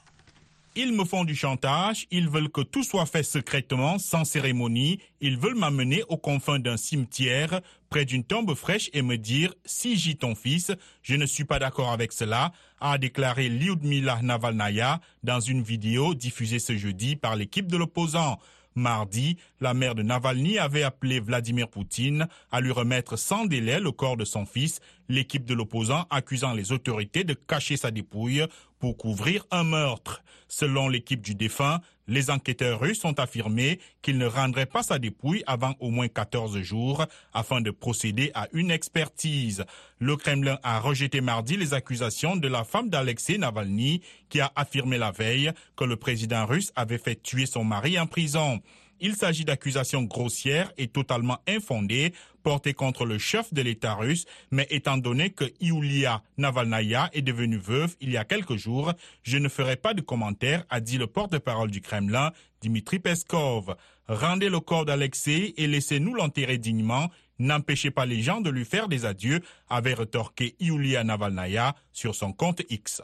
Ils 0.75 0.95
me 0.95 1.05
font 1.05 1.25
du 1.25 1.35
chantage, 1.35 2.07
ils 2.11 2.31
veulent 2.31 2.49
que 2.49 2.63
tout 2.63 2.83
soit 2.83 3.05
fait 3.05 3.23
secrètement, 3.23 3.99
sans 3.99 4.25
cérémonie, 4.25 5.01
ils 5.21 5.37
veulent 5.37 5.59
m'amener 5.59 6.03
aux 6.09 6.17
confins 6.17 6.59
d'un 6.59 6.79
cimetière, 6.79 7.61
près 7.91 8.07
d'une 8.07 8.25
tombe 8.25 8.55
fraîche 8.55 8.89
et 8.95 9.03
me 9.03 9.19
dire 9.19 9.53
«si 9.67 9.99
j'y 9.99 10.17
ton 10.17 10.35
fils, 10.35 10.73
je 11.03 11.15
ne 11.17 11.27
suis 11.27 11.45
pas 11.45 11.59
d'accord 11.59 11.91
avec 11.91 12.11
cela», 12.13 12.53
a 12.81 12.97
déclaré 12.97 13.51
Lyudmila 13.51 14.23
Navalnaya 14.23 15.03
dans 15.23 15.41
une 15.41 15.63
vidéo 15.63 16.15
diffusée 16.15 16.59
ce 16.59 16.75
jeudi 16.75 17.17
par 17.17 17.37
l'équipe 17.37 17.67
de 17.67 17.77
l'opposant. 17.77 18.39
Mardi, 18.75 19.37
la 19.61 19.75
mère 19.75 19.95
de 19.95 20.03
Navalny 20.03 20.59
avait 20.59 20.83
appelé 20.83 21.21
Vladimir 21.21 21.69
Poutine 21.69 22.27
à 22.51 22.63
lui 22.63 22.71
remettre 22.71 23.19
sans 23.19 23.45
délai 23.45 23.79
le 23.79 23.93
corps 23.93 24.17
de 24.17 24.25
son 24.25 24.47
fils, 24.47 24.81
l'équipe 25.11 25.45
de 25.45 25.53
l'opposant 25.53 26.07
accusant 26.09 26.55
les 26.55 26.73
autorités 26.73 27.25
de 27.25 27.35
cacher 27.35 27.77
sa 27.77 27.91
dépouille 27.91 28.47
pour 28.83 28.97
couvrir 28.97 29.47
un 29.53 29.63
meurtre. 29.63 30.25
Selon 30.49 30.89
l'équipe 30.89 31.23
du 31.23 31.37
défunt, 31.37 31.81
les 32.09 32.31
enquêteurs 32.31 32.81
russes 32.81 33.05
ont 33.05 33.13
affirmé 33.13 33.79
qu'ils 34.03 34.19
ne 34.19 34.27
rendraient 34.27 34.67
pas 34.67 34.83
sa 34.83 34.99
dépouille 34.99 35.45
avant 35.47 35.77
au 35.79 35.91
moins 35.91 36.09
14 36.09 36.61
jours 36.63 37.07
afin 37.33 37.61
de 37.61 37.71
procéder 37.71 38.33
à 38.35 38.49
une 38.53 38.73
expertise. 38.73 39.65
Le 40.01 40.17
Kremlin 40.17 40.59
a 40.65 40.81
rejeté 40.81 41.21
mardi 41.21 41.57
les 41.57 41.75
accusations 41.75 42.35
de 42.35 42.49
la 42.49 42.65
femme 42.65 42.91
d'Alexei 42.91 43.39
Navalny 43.39 44.03
qui 44.29 44.41
a 44.41 44.51
affirmé 44.57 44.99
la 44.99 45.13
veille 45.13 45.53
que 45.77 45.85
le 45.85 45.95
président 45.95 46.45
russe 46.45 46.73
avait 46.75 46.99
fait 46.99 47.23
tuer 47.23 47.47
son 47.47 47.63
mari 47.63 48.01
en 48.01 48.09
prison. 48.09 48.61
Il 49.05 49.17
s'agit 49.17 49.45
d'accusations 49.45 50.05
grossières 50.05 50.73
et 50.79 50.87
totalement 50.87 51.39
infondées 51.49 52.13
portées 52.45 52.73
contre 52.73 53.05
le 53.05 53.19
chef 53.19 53.53
de 53.53 53.61
l'État 53.61 53.95
russe, 53.95 54.27
mais 54.53 54.67
étant 54.71 54.97
donné 54.97 55.31
que 55.31 55.45
Iulia 55.61 56.23
Navalnaya 56.39 57.11
est 57.13 57.23
devenue 57.23 57.59
veuve 57.59 57.97
il 58.01 58.11
y 58.11 58.17
a 58.17 58.25
quelques 58.25 58.57
jours, 58.57 58.93
je 59.25 59.39
ne 59.39 59.49
ferai 59.49 59.75
pas 59.75 59.93
de 59.93 60.03
commentaires, 60.03 60.65
a 60.71 60.81
dit 60.81 60.99
le 60.99 61.09
porte-parole 61.09 61.71
du 61.71 61.81
Kremlin, 61.81 62.31
Dimitri 62.61 63.01
Peskov. 63.01 63.75
Rendez 64.07 64.49
le 64.49 64.61
corps 64.61 64.85
d'Alexei 64.85 65.53
et 65.57 65.67
laissez-nous 65.67 66.15
l'enterrer 66.15 66.59
dignement. 66.59 67.11
N'empêchez 67.41 67.91
pas 67.91 68.07
les 68.07 68.23
gens 68.23 68.41
de 68.41 68.51
lui 68.51 68.65
faire 68.65 68.87
des 68.87 69.05
adieux, 69.05 69.41
avait 69.69 69.95
retorqué 69.95 70.55
Iulia 70.61 71.03
Navalnaya 71.03 71.75
sur 71.93 72.15
son 72.15 72.33
compte 72.33 72.63
X. 72.71 73.03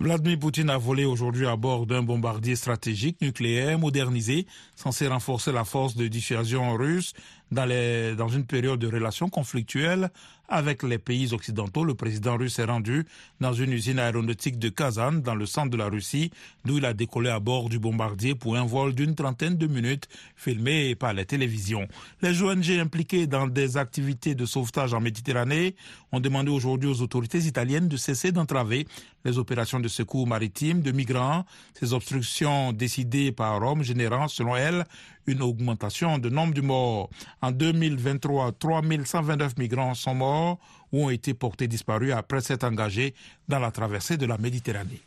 Vladimir 0.00 0.38
Poutine 0.38 0.70
a 0.70 0.78
volé 0.78 1.04
aujourd'hui 1.04 1.46
à 1.46 1.56
bord 1.56 1.86
d'un 1.86 2.02
bombardier 2.02 2.56
stratégique 2.56 3.20
nucléaire 3.20 3.78
modernisé, 3.78 4.46
censé 4.74 5.06
renforcer 5.06 5.52
la 5.52 5.64
force 5.64 5.94
de 5.94 6.08
dissuasion 6.08 6.72
russe 6.74 7.12
dans, 7.50 8.28
une 8.28 8.46
période 8.46 8.78
de 8.78 8.86
relations 8.86 9.28
conflictuelles 9.28 10.10
avec 10.50 10.82
les 10.82 10.98
pays 10.98 11.32
occidentaux. 11.32 11.84
Le 11.84 11.94
président 11.94 12.36
russe 12.36 12.58
est 12.58 12.64
rendu 12.64 13.06
dans 13.40 13.52
une 13.52 13.72
usine 13.72 13.98
aéronautique 13.98 14.58
de 14.58 14.68
Kazan, 14.68 15.12
dans 15.12 15.34
le 15.34 15.46
centre 15.46 15.70
de 15.70 15.76
la 15.76 15.88
Russie, 15.88 16.30
d'où 16.64 16.78
il 16.78 16.84
a 16.84 16.92
décollé 16.92 17.30
à 17.30 17.40
bord 17.40 17.68
du 17.68 17.78
bombardier 17.78 18.34
pour 18.34 18.56
un 18.56 18.66
vol 18.66 18.94
d'une 18.94 19.14
trentaine 19.14 19.56
de 19.56 19.66
minutes, 19.66 20.08
filmé 20.36 20.94
par 20.96 21.14
les 21.14 21.24
télévisions. 21.24 21.86
Les 22.20 22.42
ONG 22.42 22.70
impliquées 22.72 23.26
dans 23.26 23.46
des 23.46 23.76
activités 23.76 24.34
de 24.34 24.44
sauvetage 24.44 24.92
en 24.92 25.00
Méditerranée 25.00 25.76
ont 26.12 26.20
demandé 26.20 26.50
aujourd'hui 26.50 26.90
aux 26.90 27.00
autorités 27.00 27.38
italiennes 27.38 27.88
de 27.88 27.96
cesser 27.96 28.32
d'entraver 28.32 28.86
les 29.24 29.38
opérations 29.38 29.80
de 29.80 29.88
secours 29.88 30.26
maritime 30.26 30.80
de 30.80 30.90
migrants. 30.90 31.44
Ces 31.74 31.92
obstructions 31.92 32.72
décidées 32.72 33.32
par 33.32 33.60
Rome 33.60 33.82
générant, 33.82 34.28
selon 34.28 34.56
elle, 34.56 34.84
une 35.30 35.42
augmentation 35.42 36.18
de 36.18 36.28
nombre 36.28 36.54
de 36.54 36.60
morts. 36.60 37.10
En 37.40 37.50
2023, 37.52 38.52
3129 38.52 39.56
migrants 39.58 39.94
sont 39.94 40.14
morts 40.14 40.58
ou 40.92 41.06
ont 41.06 41.10
été 41.10 41.34
portés 41.34 41.68
disparus 41.68 42.12
après 42.12 42.40
s'être 42.40 42.64
engagés 42.64 43.14
dans 43.48 43.58
la 43.58 43.70
traversée 43.70 44.16
de 44.16 44.26
la 44.26 44.38
Méditerranée. 44.38 45.00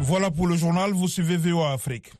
Voilà 0.00 0.30
pour 0.30 0.46
le 0.46 0.56
journal, 0.56 0.92
vous 0.92 1.08
suivez 1.08 1.36
VOA 1.36 1.72
Afrique. 1.72 2.12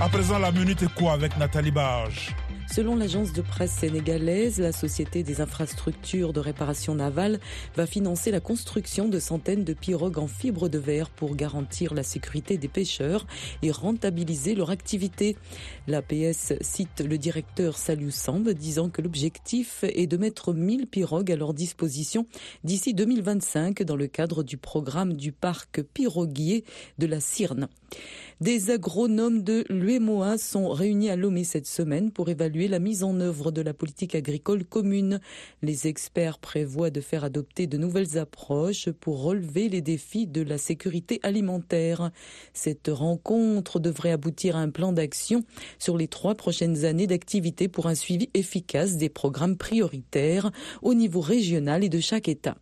À 0.00 0.08
présent, 0.08 0.38
la 0.38 0.52
minute 0.52 0.82
est 0.82 0.94
quoi 0.94 1.12
avec 1.12 1.36
Nathalie 1.36 1.72
Barge 1.72 2.34
Selon 2.70 2.96
l'agence 2.96 3.32
de 3.32 3.40
presse 3.40 3.72
sénégalaise, 3.72 4.60
la 4.60 4.72
Société 4.72 5.22
des 5.22 5.40
infrastructures 5.40 6.34
de 6.34 6.40
réparation 6.40 6.94
navale 6.94 7.40
va 7.74 7.86
financer 7.86 8.30
la 8.30 8.40
construction 8.40 9.08
de 9.08 9.18
centaines 9.18 9.64
de 9.64 9.72
pirogues 9.72 10.18
en 10.18 10.26
fibre 10.26 10.68
de 10.68 10.78
verre 10.78 11.08
pour 11.08 11.34
garantir 11.34 11.94
la 11.94 12.02
sécurité 12.02 12.58
des 12.58 12.68
pêcheurs 12.68 13.26
et 13.62 13.70
rentabiliser 13.70 14.54
leur 14.54 14.68
activité. 14.68 15.36
L'APS 15.86 16.52
cite 16.60 17.00
le 17.00 17.16
directeur 17.16 17.78
Salut 17.78 18.10
Samb 18.10 18.50
disant 18.50 18.90
que 18.90 19.00
l'objectif 19.00 19.82
est 19.84 20.06
de 20.06 20.18
mettre 20.18 20.52
1000 20.52 20.86
pirogues 20.86 21.32
à 21.32 21.36
leur 21.36 21.54
disposition 21.54 22.26
d'ici 22.64 22.92
2025 22.92 23.82
dans 23.82 23.96
le 23.96 24.08
cadre 24.08 24.42
du 24.42 24.58
programme 24.58 25.14
du 25.14 25.32
parc 25.32 25.82
piroguier 25.82 26.64
de 26.98 27.06
la 27.06 27.20
Cyrne. 27.20 27.68
Des 28.40 28.70
agronomes 28.70 29.42
de 29.42 29.64
l'UEMOA 29.68 30.38
sont 30.38 30.68
réunis 30.68 31.10
à 31.10 31.16
Lomé 31.16 31.42
cette 31.42 31.66
semaine 31.66 32.12
pour 32.12 32.28
évaluer 32.28 32.68
la 32.68 32.78
mise 32.78 33.02
en 33.02 33.18
œuvre 33.18 33.50
de 33.50 33.62
la 33.62 33.74
politique 33.74 34.14
agricole 34.14 34.64
commune. 34.64 35.18
Les 35.60 35.88
experts 35.88 36.38
prévoient 36.38 36.90
de 36.90 37.00
faire 37.00 37.24
adopter 37.24 37.66
de 37.66 37.76
nouvelles 37.76 38.16
approches 38.16 38.90
pour 38.90 39.22
relever 39.22 39.68
les 39.68 39.80
défis 39.80 40.28
de 40.28 40.42
la 40.42 40.56
sécurité 40.56 41.18
alimentaire. 41.24 42.12
Cette 42.52 42.86
rencontre 42.86 43.80
devrait 43.80 44.12
aboutir 44.12 44.54
à 44.54 44.60
un 44.60 44.70
plan 44.70 44.92
d'action 44.92 45.42
sur 45.80 45.96
les 45.96 46.06
trois 46.06 46.36
prochaines 46.36 46.84
années 46.84 47.08
d'activité 47.08 47.66
pour 47.66 47.88
un 47.88 47.96
suivi 47.96 48.30
efficace 48.34 48.98
des 48.98 49.08
programmes 49.08 49.56
prioritaires 49.56 50.52
au 50.82 50.94
niveau 50.94 51.20
régional 51.20 51.82
et 51.82 51.88
de 51.88 51.98
chaque 51.98 52.28
État. 52.28 52.56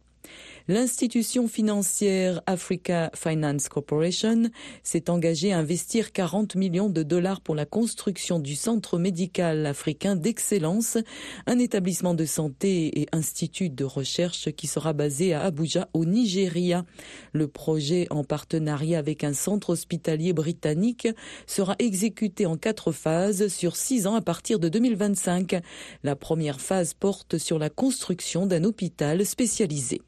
L'institution 0.69 1.47
financière 1.47 2.43
Africa 2.47 3.13
Finance 3.15 3.69
Corporation 3.69 4.51
s'est 4.83 5.09
engagée 5.11 5.53
à 5.53 5.59
investir 5.59 6.11
40 6.11 6.57
millions 6.57 6.91
de 6.91 7.05
dollars 7.05 7.41
pour 7.41 7.55
la 7.55 7.67
construction 7.67 8.41
du 8.41 8.57
Centre 8.57 8.99
médical 8.99 9.65
africain 9.65 10.17
d'excellence, 10.17 10.99
un 11.47 11.61
établissement 11.61 12.15
de 12.15 12.25
santé 12.25 13.01
et 13.01 13.07
institut 13.13 13.71
de 13.71 13.85
recherche 13.85 14.51
qui 14.51 14.67
sera 14.67 14.93
basé 14.93 15.35
à 15.35 15.43
Abuja 15.43 15.89
au 15.93 16.05
Nigeria. 16.05 16.85
Le 17.33 17.47
projet 17.47 18.09
en 18.11 18.25
partenariat 18.25 18.99
avec 18.99 19.23
un 19.23 19.35
centre 19.35 19.71
hospitalier 19.71 20.33
britannique 20.33 21.07
sera 21.47 21.77
exécuté 21.79 22.45
en 22.45 22.57
quatre 22.57 22.91
phases 22.91 23.47
sur 23.47 23.77
six 23.77 24.09
ans 24.09 24.17
à 24.17 24.21
partir 24.21 24.59
de 24.59 24.69
2025. 24.69 25.61
La 26.03 26.17
première 26.17 26.61
phase 26.61 26.93
porte 26.93 27.39
sur 27.39 27.61
la 27.61 27.71
construction 27.71 28.47
d'un 28.47 28.65
hôpital 28.65 29.25
spécialisé. 29.25 30.01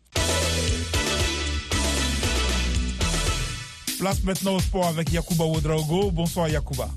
Place 3.98 4.22
maintenant 4.22 4.54
au 4.54 4.60
sport 4.60 4.86
avec 4.86 5.12
Yakuba 5.12 5.44
Ouedraogo. 5.44 6.12
Bonsoir 6.12 6.48
Yakuba. 6.48 6.88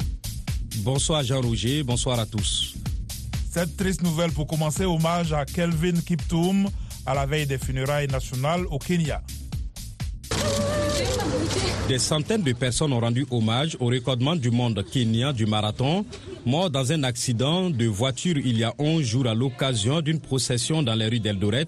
Bonsoir 0.83 1.23
Jean-Roger, 1.23 1.81
bonsoir 1.81 2.19
à 2.19 2.27
tous. 2.27 2.75
Cette 3.51 3.75
triste 3.75 4.03
nouvelle 4.03 4.31
pour 4.31 4.45
commencer, 4.45 4.85
hommage 4.85 5.33
à 5.33 5.43
Kelvin 5.45 5.99
Kiptoum 6.05 6.69
à 7.05 7.15
la 7.15 7.25
veille 7.25 7.47
des 7.47 7.57
funérailles 7.57 8.07
nationales 8.07 8.65
au 8.69 8.77
Kenya. 8.77 9.21
Des 11.87 11.97
centaines 11.97 12.43
de 12.43 12.53
personnes 12.53 12.93
ont 12.93 12.99
rendu 12.99 13.25
hommage 13.31 13.75
au 13.79 13.87
recordement 13.87 14.35
du 14.35 14.51
monde 14.51 14.85
kenyan 14.89 15.33
du 15.33 15.47
marathon, 15.47 16.05
mort 16.45 16.69
dans 16.69 16.91
un 16.91 17.03
accident 17.03 17.71
de 17.71 17.85
voiture 17.87 18.37
il 18.37 18.59
y 18.59 18.63
a 18.63 18.73
11 18.77 19.03
jours 19.03 19.27
à 19.27 19.33
l'occasion 19.33 20.01
d'une 20.01 20.19
procession 20.19 20.83
dans 20.83 20.95
les 20.95 21.07
rues 21.07 21.19
d'Eldoret. 21.19 21.67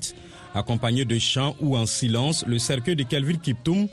Accompagné 0.54 1.06
de 1.06 1.18
chants 1.18 1.56
ou 1.60 1.76
en 1.76 1.88
silence, 1.88 2.46
le 2.46 2.60
cercueil 2.60 2.96
de 2.96 3.04
Kelvin 3.04 3.38
Kiptoum 3.38 3.88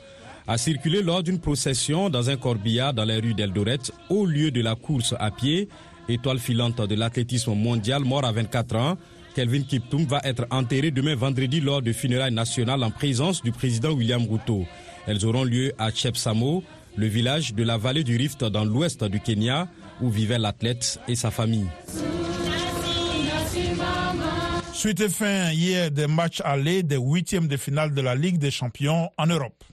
a 0.47 0.57
circulé 0.57 1.01
lors 1.01 1.23
d'une 1.23 1.39
procession 1.39 2.09
dans 2.09 2.29
un 2.29 2.37
corbillard 2.37 2.93
dans 2.93 3.05
les 3.05 3.19
rues 3.19 3.33
d'Eldoret 3.33 3.79
au 4.09 4.25
lieu 4.25 4.51
de 4.51 4.61
la 4.61 4.75
course 4.75 5.15
à 5.19 5.31
pied. 5.31 5.69
Étoile 6.09 6.39
filante 6.39 6.81
de 6.81 6.95
l'athlétisme 6.95 7.53
mondial, 7.53 8.03
mort 8.03 8.25
à 8.25 8.31
24 8.31 8.75
ans, 8.75 8.97
Kelvin 9.35 9.61
Kiptoum 9.61 10.05
va 10.05 10.19
être 10.23 10.45
enterré 10.51 10.91
demain 10.91 11.15
vendredi 11.15 11.61
lors 11.61 11.81
de 11.81 11.93
funérailles 11.93 12.33
nationales 12.33 12.83
en 12.83 12.91
présence 12.91 13.41
du 13.41 13.51
président 13.51 13.91
William 13.91 14.25
Ruto. 14.27 14.65
Elles 15.07 15.25
auront 15.25 15.43
lieu 15.43 15.71
à 15.77 15.91
Chepsamo, 15.91 16.63
le 16.97 17.07
village 17.07 17.53
de 17.53 17.63
la 17.63 17.77
vallée 17.77 18.03
du 18.03 18.17
Rift 18.17 18.43
dans 18.43 18.65
l'ouest 18.65 19.03
du 19.05 19.19
Kenya, 19.19 19.67
où 20.01 20.09
vivait 20.09 20.39
l'athlète 20.39 20.99
et 21.07 21.15
sa 21.15 21.31
famille. 21.31 21.67
Suite 24.73 24.99
et 24.99 25.09
fin 25.09 25.51
hier 25.51 25.91
des 25.91 26.07
matchs 26.07 26.41
allés 26.43 26.81
des 26.83 26.97
huitièmes 26.97 27.47
de 27.47 27.55
finale 27.55 27.93
de 27.93 28.01
la 28.01 28.15
Ligue 28.15 28.39
des 28.39 28.51
champions 28.51 29.09
en 29.17 29.27
Europe. 29.27 29.63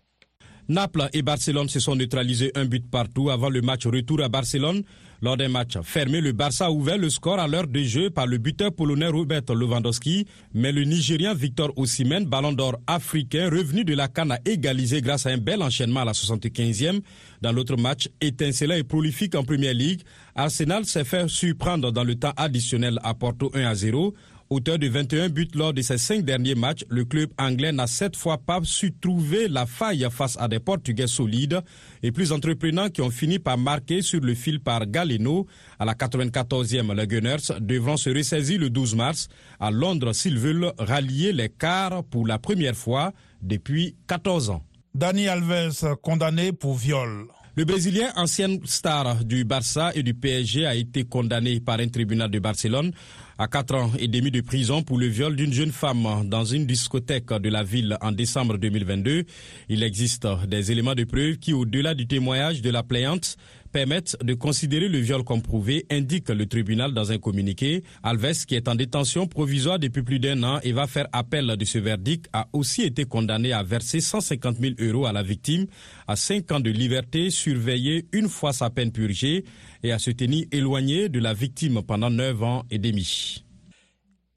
Naples 0.68 1.08
et 1.14 1.22
Barcelone 1.22 1.70
se 1.70 1.80
sont 1.80 1.96
neutralisés 1.96 2.52
un 2.54 2.66
but 2.66 2.86
partout 2.90 3.30
avant 3.30 3.48
le 3.48 3.62
match 3.62 3.86
retour 3.86 4.22
à 4.22 4.28
Barcelone. 4.28 4.82
Lors 5.22 5.38
d'un 5.38 5.48
match 5.48 5.78
fermé, 5.82 6.20
le 6.20 6.32
Barça 6.32 6.66
a 6.66 6.70
ouvert 6.70 6.98
le 6.98 7.08
score 7.08 7.38
à 7.40 7.48
l'heure 7.48 7.66
de 7.66 7.82
jeu 7.82 8.10
par 8.10 8.26
le 8.26 8.36
buteur 8.36 8.72
polonais 8.72 9.08
Robert 9.08 9.42
Lewandowski, 9.48 10.26
mais 10.52 10.70
le 10.70 10.84
Nigérien 10.84 11.32
Victor 11.32 11.72
Osimhen, 11.76 12.26
ballon 12.26 12.52
d'or 12.52 12.76
africain, 12.86 13.48
revenu 13.50 13.82
de 13.82 13.94
la 13.94 14.08
canne, 14.08 14.32
a 14.32 14.38
égalisé 14.44 15.00
grâce 15.00 15.24
à 15.24 15.30
un 15.30 15.38
bel 15.38 15.62
enchaînement 15.62 16.00
à 16.00 16.04
la 16.04 16.12
75e. 16.12 17.00
Dans 17.40 17.50
l'autre 17.50 17.76
match, 17.76 18.10
étincelant 18.20 18.74
et 18.74 18.84
prolifique 18.84 19.34
en 19.34 19.44
Première 19.44 19.74
Ligue, 19.74 20.02
Arsenal 20.34 20.84
s'est 20.84 21.04
fait 21.04 21.28
surprendre 21.28 21.90
dans 21.90 22.04
le 22.04 22.14
temps 22.14 22.34
additionnel 22.36 23.00
à 23.02 23.14
Porto 23.14 23.50
1 23.54 23.64
à 23.64 23.74
0. 23.74 24.14
Auteur 24.50 24.78
de 24.78 24.88
21 24.88 25.28
buts 25.28 25.48
lors 25.54 25.74
de 25.74 25.82
ses 25.82 25.98
cinq 25.98 26.24
derniers 26.24 26.54
matchs, 26.54 26.82
le 26.88 27.04
club 27.04 27.28
anglais 27.36 27.70
n'a 27.70 27.86
cette 27.86 28.16
fois 28.16 28.38
pas 28.38 28.60
su 28.62 28.94
trouver 28.94 29.46
la 29.46 29.66
faille 29.66 30.06
face 30.10 30.38
à 30.40 30.48
des 30.48 30.58
Portugais 30.58 31.06
solides 31.06 31.60
et 32.02 32.12
plus 32.12 32.32
entreprenants 32.32 32.88
qui 32.88 33.02
ont 33.02 33.10
fini 33.10 33.38
par 33.38 33.58
marquer 33.58 34.00
sur 34.00 34.20
le 34.20 34.34
fil 34.34 34.60
par 34.60 34.86
Galeno. 34.86 35.46
À 35.78 35.84
la 35.84 35.92
94e, 35.92 36.94
les 36.94 37.06
Gunners 37.06 37.60
devront 37.60 37.98
se 37.98 38.08
ressaisir 38.08 38.58
le 38.58 38.70
12 38.70 38.94
mars 38.96 39.28
à 39.60 39.70
Londres 39.70 40.14
s'ils 40.14 40.38
veulent 40.38 40.72
rallier 40.78 41.34
les 41.34 41.50
quarts 41.50 42.02
pour 42.04 42.26
la 42.26 42.38
première 42.38 42.76
fois 42.76 43.12
depuis 43.42 43.96
14 44.06 44.48
ans. 44.48 44.62
Dani 44.94 45.28
Alves 45.28 45.94
condamné 46.00 46.52
pour 46.52 46.74
viol. 46.74 47.26
Le 47.58 47.64
Brésilien, 47.64 48.12
ancienne 48.14 48.60
star 48.66 49.24
du 49.24 49.44
Barça 49.44 49.90
et 49.96 50.04
du 50.04 50.14
PSG, 50.14 50.64
a 50.64 50.76
été 50.76 51.02
condamné 51.02 51.58
par 51.58 51.80
un 51.80 51.88
tribunal 51.88 52.30
de 52.30 52.38
Barcelone 52.38 52.92
à 53.40 53.46
4 53.46 53.74
ans 53.76 53.90
et 54.00 54.08
demi 54.08 54.32
de 54.32 54.40
prison 54.40 54.82
pour 54.82 54.98
le 54.98 55.06
viol 55.06 55.36
d'une 55.36 55.52
jeune 55.52 55.70
femme 55.70 56.28
dans 56.28 56.44
une 56.44 56.66
discothèque 56.66 57.32
de 57.32 57.48
la 57.48 57.62
ville 57.62 57.96
en 58.00 58.10
décembre 58.10 58.58
2022. 58.58 59.24
Il 59.68 59.84
existe 59.84 60.26
des 60.48 60.72
éléments 60.72 60.96
de 60.96 61.04
preuve 61.04 61.36
qui, 61.36 61.52
au-delà 61.52 61.94
du 61.94 62.08
témoignage 62.08 62.62
de 62.62 62.70
la 62.70 62.82
plaignante, 62.82 63.36
permettent 63.72 64.16
de 64.22 64.34
considérer 64.34 64.88
le 64.88 64.98
viol 64.98 65.24
comme 65.24 65.42
prouvé, 65.42 65.86
indique 65.90 66.28
le 66.28 66.46
tribunal 66.46 66.92
dans 66.92 67.12
un 67.12 67.18
communiqué. 67.18 67.82
Alves, 68.02 68.44
qui 68.46 68.54
est 68.54 68.68
en 68.68 68.74
détention 68.74 69.26
provisoire 69.26 69.78
depuis 69.78 70.02
plus 70.02 70.18
d'un 70.18 70.42
an 70.42 70.60
et 70.62 70.72
va 70.72 70.86
faire 70.86 71.08
appel 71.12 71.56
de 71.56 71.64
ce 71.64 71.78
verdict, 71.78 72.28
a 72.32 72.48
aussi 72.52 72.82
été 72.82 73.04
condamné 73.04 73.52
à 73.52 73.62
verser 73.62 74.00
150 74.00 74.56
000 74.58 74.74
euros 74.80 75.06
à 75.06 75.12
la 75.12 75.22
victime, 75.22 75.66
à 76.06 76.16
5 76.16 76.52
ans 76.52 76.60
de 76.60 76.70
liberté 76.70 77.30
surveillée 77.30 78.06
une 78.12 78.28
fois 78.28 78.52
sa 78.52 78.70
peine 78.70 78.92
purgée 78.92 79.44
et 79.82 79.92
à 79.92 79.98
se 79.98 80.10
tenir 80.10 80.46
éloigné 80.52 81.08
de 81.08 81.20
la 81.20 81.34
victime 81.34 81.82
pendant 81.82 82.10
9 82.10 82.42
ans 82.42 82.64
et 82.70 82.78
demi. 82.78 83.44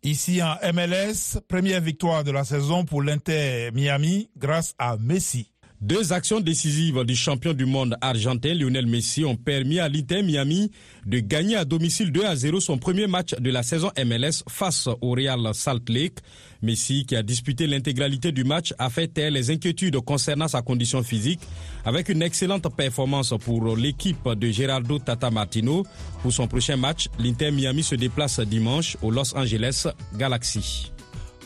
Ici 0.03 0.41
en 0.41 0.55
MLS, 0.73 1.39
première 1.47 1.79
victoire 1.79 2.23
de 2.23 2.31
la 2.31 2.43
saison 2.43 2.85
pour 2.85 3.03
l'Inter 3.03 3.69
Miami 3.71 4.29
grâce 4.35 4.73
à 4.79 4.97
Messi. 4.97 5.51
Deux 5.81 6.13
actions 6.13 6.39
décisives 6.39 7.03
du 7.05 7.15
champion 7.15 7.53
du 7.53 7.65
monde 7.65 7.97
argentin 8.01 8.53
Lionel 8.53 8.85
Messi 8.85 9.25
ont 9.25 9.35
permis 9.35 9.79
à 9.79 9.89
l'Inter 9.89 10.21
Miami 10.21 10.69
de 11.07 11.17
gagner 11.17 11.55
à 11.55 11.65
domicile 11.65 12.11
2 12.11 12.23
à 12.23 12.35
0 12.35 12.59
son 12.59 12.77
premier 12.77 13.07
match 13.07 13.33
de 13.33 13.49
la 13.49 13.63
saison 13.63 13.89
MLS 14.05 14.43
face 14.47 14.87
au 15.01 15.11
Real 15.13 15.39
Salt 15.55 15.89
Lake. 15.89 16.19
Messi, 16.61 17.07
qui 17.07 17.15
a 17.15 17.23
disputé 17.23 17.65
l'intégralité 17.65 18.31
du 18.31 18.43
match, 18.43 18.75
a 18.77 18.91
fait 18.91 19.07
taire 19.07 19.31
les 19.31 19.49
inquiétudes 19.49 19.99
concernant 20.01 20.47
sa 20.47 20.61
condition 20.61 21.01
physique 21.01 21.39
avec 21.83 22.09
une 22.09 22.21
excellente 22.21 22.67
performance 22.75 23.33
pour 23.43 23.75
l'équipe 23.75 24.29
de 24.29 24.51
Gerardo 24.51 24.99
Tata 24.99 25.31
Martino. 25.31 25.83
Pour 26.21 26.31
son 26.31 26.47
prochain 26.47 26.77
match, 26.77 27.07
l'Inter 27.17 27.49
Miami 27.49 27.81
se 27.81 27.95
déplace 27.95 28.39
dimanche 28.41 28.97
au 29.01 29.09
Los 29.09 29.35
Angeles 29.35 29.87
Galaxy. 30.15 30.91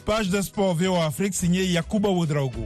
Page 0.06 0.28
de 0.28 0.42
sport 0.42 0.76
VO 0.76 0.96
Afrique 0.98 1.34
signée 1.34 1.66
Yakuba 1.68 2.10
Oudraogo. 2.10 2.66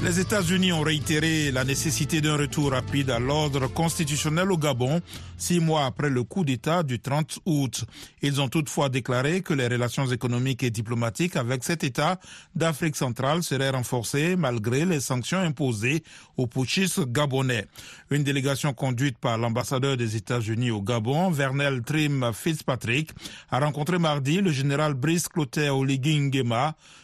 Les 0.00 0.20
États-Unis 0.20 0.72
ont 0.72 0.82
réitéré 0.82 1.50
la 1.50 1.64
nécessité 1.64 2.20
d'un 2.20 2.36
retour 2.36 2.70
rapide 2.70 3.10
à 3.10 3.18
l'ordre 3.18 3.66
constitutionnel 3.66 4.52
au 4.52 4.56
Gabon, 4.56 5.00
six 5.36 5.58
mois 5.58 5.86
après 5.86 6.08
le 6.08 6.22
coup 6.22 6.44
d'État 6.44 6.84
du 6.84 7.00
30 7.00 7.40
août. 7.44 7.84
Ils 8.22 8.40
ont 8.40 8.48
toutefois 8.48 8.90
déclaré 8.90 9.40
que 9.40 9.54
les 9.54 9.66
relations 9.66 10.06
économiques 10.06 10.62
et 10.62 10.70
diplomatiques 10.70 11.34
avec 11.34 11.64
cet 11.64 11.82
État 11.82 12.20
d'Afrique 12.54 12.94
centrale 12.94 13.42
seraient 13.42 13.70
renforcées 13.70 14.36
malgré 14.36 14.84
les 14.84 15.00
sanctions 15.00 15.40
imposées 15.40 16.04
aux 16.36 16.46
putschistes 16.46 17.04
gabonais. 17.10 17.66
Une 18.12 18.22
délégation 18.22 18.72
conduite 18.72 19.18
par 19.18 19.36
l'ambassadeur 19.36 19.96
des 19.96 20.14
États-Unis 20.14 20.70
au 20.70 20.80
Gabon, 20.80 21.30
Vernel 21.30 21.82
Trim 21.82 22.30
Fitzpatrick, 22.32 23.10
a 23.50 23.58
rencontré 23.58 23.98
mardi 23.98 24.40
le 24.40 24.52
général 24.52 24.94
Brice 24.94 25.26
Clotaire 25.28 25.76
Oligui 25.76 26.30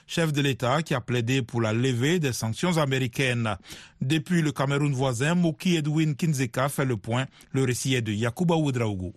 chef 0.07 0.33
de 0.33 0.43
l'État 0.43 0.83
qui 0.83 0.95
a 0.95 1.01
plaidé 1.01 1.43
pour 1.43 1.61
la 1.61 1.73
levée 1.73 2.19
des 2.19 2.33
sanctions 2.33 2.79
américaines. 2.79 3.57
Depuis 4.01 4.43
le 4.43 4.53
Cameroun 4.53 4.93
voisin, 4.93 5.35
Moki 5.35 5.77
Edwin 5.77 6.15
Kinzeka 6.15 6.69
fait 6.69 6.85
le 6.85 6.97
point. 6.97 7.27
Le 7.53 7.65
récit 7.65 7.95
est 7.95 8.03
de 8.03 8.13
Yakuba 8.13 8.57
Oudraougou. 8.57 9.13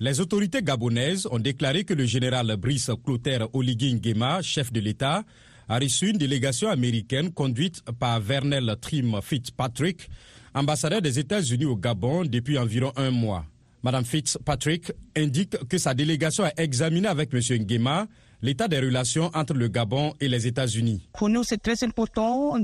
Les 0.00 0.20
autorités 0.20 0.62
gabonaises 0.62 1.26
ont 1.30 1.38
déclaré 1.38 1.84
que 1.84 1.94
le 1.94 2.04
général 2.04 2.56
Brice 2.56 2.90
Clotaire 3.04 3.46
Oligui 3.54 3.94
Nguema, 3.94 4.42
chef 4.42 4.72
de 4.72 4.80
l'État, 4.80 5.22
a 5.68 5.78
reçu 5.78 6.10
une 6.10 6.18
délégation 6.18 6.68
américaine 6.68 7.32
conduite 7.32 7.82
par 7.98 8.20
Vernel 8.20 8.76
Trim 8.80 9.20
Fitzpatrick, 9.22 10.10
ambassadeur 10.54 11.00
des 11.00 11.18
États-Unis 11.18 11.64
au 11.64 11.76
Gabon 11.76 12.24
depuis 12.24 12.58
environ 12.58 12.92
un 12.96 13.10
mois. 13.10 13.46
Madame 13.82 14.04
Fitzpatrick 14.04 14.92
indique 15.16 15.56
que 15.68 15.78
sa 15.78 15.94
délégation 15.94 16.44
a 16.44 16.52
examiné 16.56 17.06
avec 17.06 17.32
M. 17.32 17.40
Nguema 17.60 18.08
l'état 18.44 18.68
des 18.68 18.78
relations 18.78 19.30
entre 19.32 19.54
le 19.54 19.68
Gabon 19.68 20.12
et 20.20 20.28
les 20.28 20.46
États-Unis. 20.46 21.08
Pour 21.14 21.30
nous, 21.30 21.44
c'est 21.44 21.62
très 21.62 21.82
important 21.82 22.58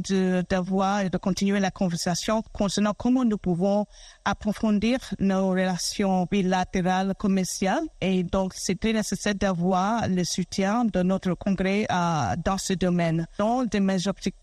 d'avoir 0.51 1.01
et 1.01 1.09
de 1.09 1.17
continuer 1.17 1.59
la 1.59 1.71
conversation 1.71 2.43
concernant 2.53 2.93
comment 2.93 3.25
nous 3.25 3.39
pouvons 3.39 3.87
approfondir 4.27 4.99
nos 5.19 5.49
relations 5.49 6.29
bilatérales 6.31 7.15
commerciales. 7.19 7.85
Et 8.03 8.23
donc, 8.25 8.53
c'est 8.55 8.79
très 8.79 8.93
nécessaire 8.93 9.35
d'avoir 9.35 10.07
le 10.07 10.23
soutien 10.25 10.85
de 10.85 11.03
notre 11.03 11.33
Congrès 11.33 11.87
euh, 11.91 12.35
dans 12.45 12.59
ce 12.59 12.75
domaine. 12.75 13.27
Donc, 13.39 13.73
de 13.73 13.79
mes 13.79 14.07
objectifs, 14.07 14.40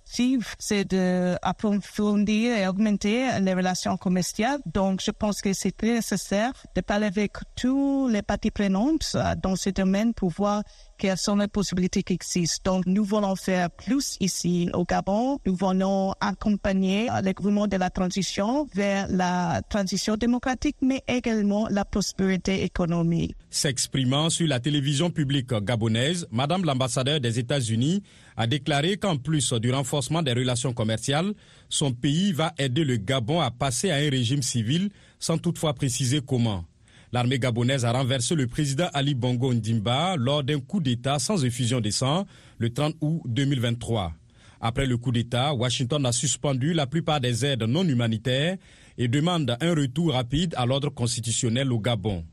c'est 0.60 0.86
d'approfondir 0.86 2.58
et 2.58 2.68
augmenter 2.68 3.40
les 3.42 3.54
relations 3.54 3.98
commerciales. 3.98 4.60
Donc, 4.66 5.02
je 5.04 5.12
pense 5.12 5.42
que 5.42 5.54
c'est 5.54 5.76
très 5.76 5.94
nécessaire 5.96 6.54
de 6.76 6.82
parler 6.82 7.08
avec 7.08 7.34
tous 7.56 8.08
les 8.08 8.22
parties 8.22 8.52
prenantes 8.52 9.12
euh, 9.16 9.36
dans 9.42 9.56
ce 9.56 9.70
domaine 9.70 10.14
pour 10.14 10.30
voir 10.30 10.64
quelles 10.98 11.18
sont 11.18 11.36
les 11.36 11.48
possibilités 11.48 12.04
qui 12.04 12.14
existent. 12.14 12.74
Donc, 12.74 12.86
nous 12.88 13.04
voulons 13.04 13.36
faire 13.36 13.70
plus 13.70 14.18
ici 14.20 14.70
au 14.74 14.84
Gabon. 14.86 15.38
Nous 15.46 15.56
voulons 15.56 16.14
accompagner 16.20 17.08
le 17.24 17.32
gouvernement 17.34 17.68
de 17.68 17.78
la 17.78 17.90
transition 17.90 18.68
vers 18.74 19.08
la 19.10 19.62
transition 19.70 20.16
démocratique, 20.16 20.78
mais 20.82 21.04
également 21.08 21.68
la 21.70 21.86
prospérité 21.86 22.64
économique. 22.64 23.36
S'exprimant 23.50 24.30
sur 24.30 24.48
la 24.48 24.60
télévision 24.60 25.10
publique 25.12 25.54
gabonaise, 25.54 26.28
Madame 26.32 26.66
l'ambassadeur 26.66 27.20
des 27.20 27.40
États-Unis 27.40 28.04
a 28.38 28.48
déclaré 28.48 28.98
qu'en 28.98 29.18
plus 29.18 29.52
du 29.54 29.72
renforcement 29.72 30.22
des 30.22 30.34
relations 30.34 30.72
commerciales, 30.72 31.34
son 31.70 31.92
pays 31.92 32.32
va 32.32 32.54
aider 32.58 32.84
le 32.84 32.98
Gabon 32.98 33.42
à 33.42 33.52
passer 33.52 33.90
à 33.90 33.96
un 33.96 34.10
régime 34.10 34.44
civil, 34.44 34.90
sans 35.20 35.40
toutefois 35.40 35.74
préciser 35.74 36.22
comment. 36.26 36.64
L'armée 37.12 37.40
gabonaise 37.40 37.86
a 37.86 37.92
renversé 37.92 38.36
le 38.36 38.48
président 38.48 38.90
Ali 38.94 39.16
Bongo 39.16 39.54
Ndimba 39.54 40.18
lors 40.18 40.44
d'un 40.44 40.60
coup 40.60 40.82
d'État 40.82 41.20
sans 41.20 41.44
effusion 41.44 41.80
de 41.80 41.90
sang 41.90 42.26
le 42.58 42.72
30 42.72 42.96
août 43.02 43.22
2023. 43.26 44.14
Après 44.60 44.86
le 44.86 44.98
coup 44.98 45.12
d'État, 45.12 45.54
Washington 45.54 46.06
a 46.06 46.12
suspendu 46.12 46.74
la 46.74 46.86
plupart 46.86 47.22
des 47.22 47.46
aides 47.46 47.64
non 47.64 47.86
humanitaires 47.88 48.58
et 48.98 49.08
demande 49.08 49.56
un 49.62 49.74
retour 49.74 50.14
rapide 50.14 50.54
à 50.58 50.66
l'ordre 50.66 50.90
constitutionnel 50.90 51.72
au 51.72 51.80
Gabon. 51.80 52.26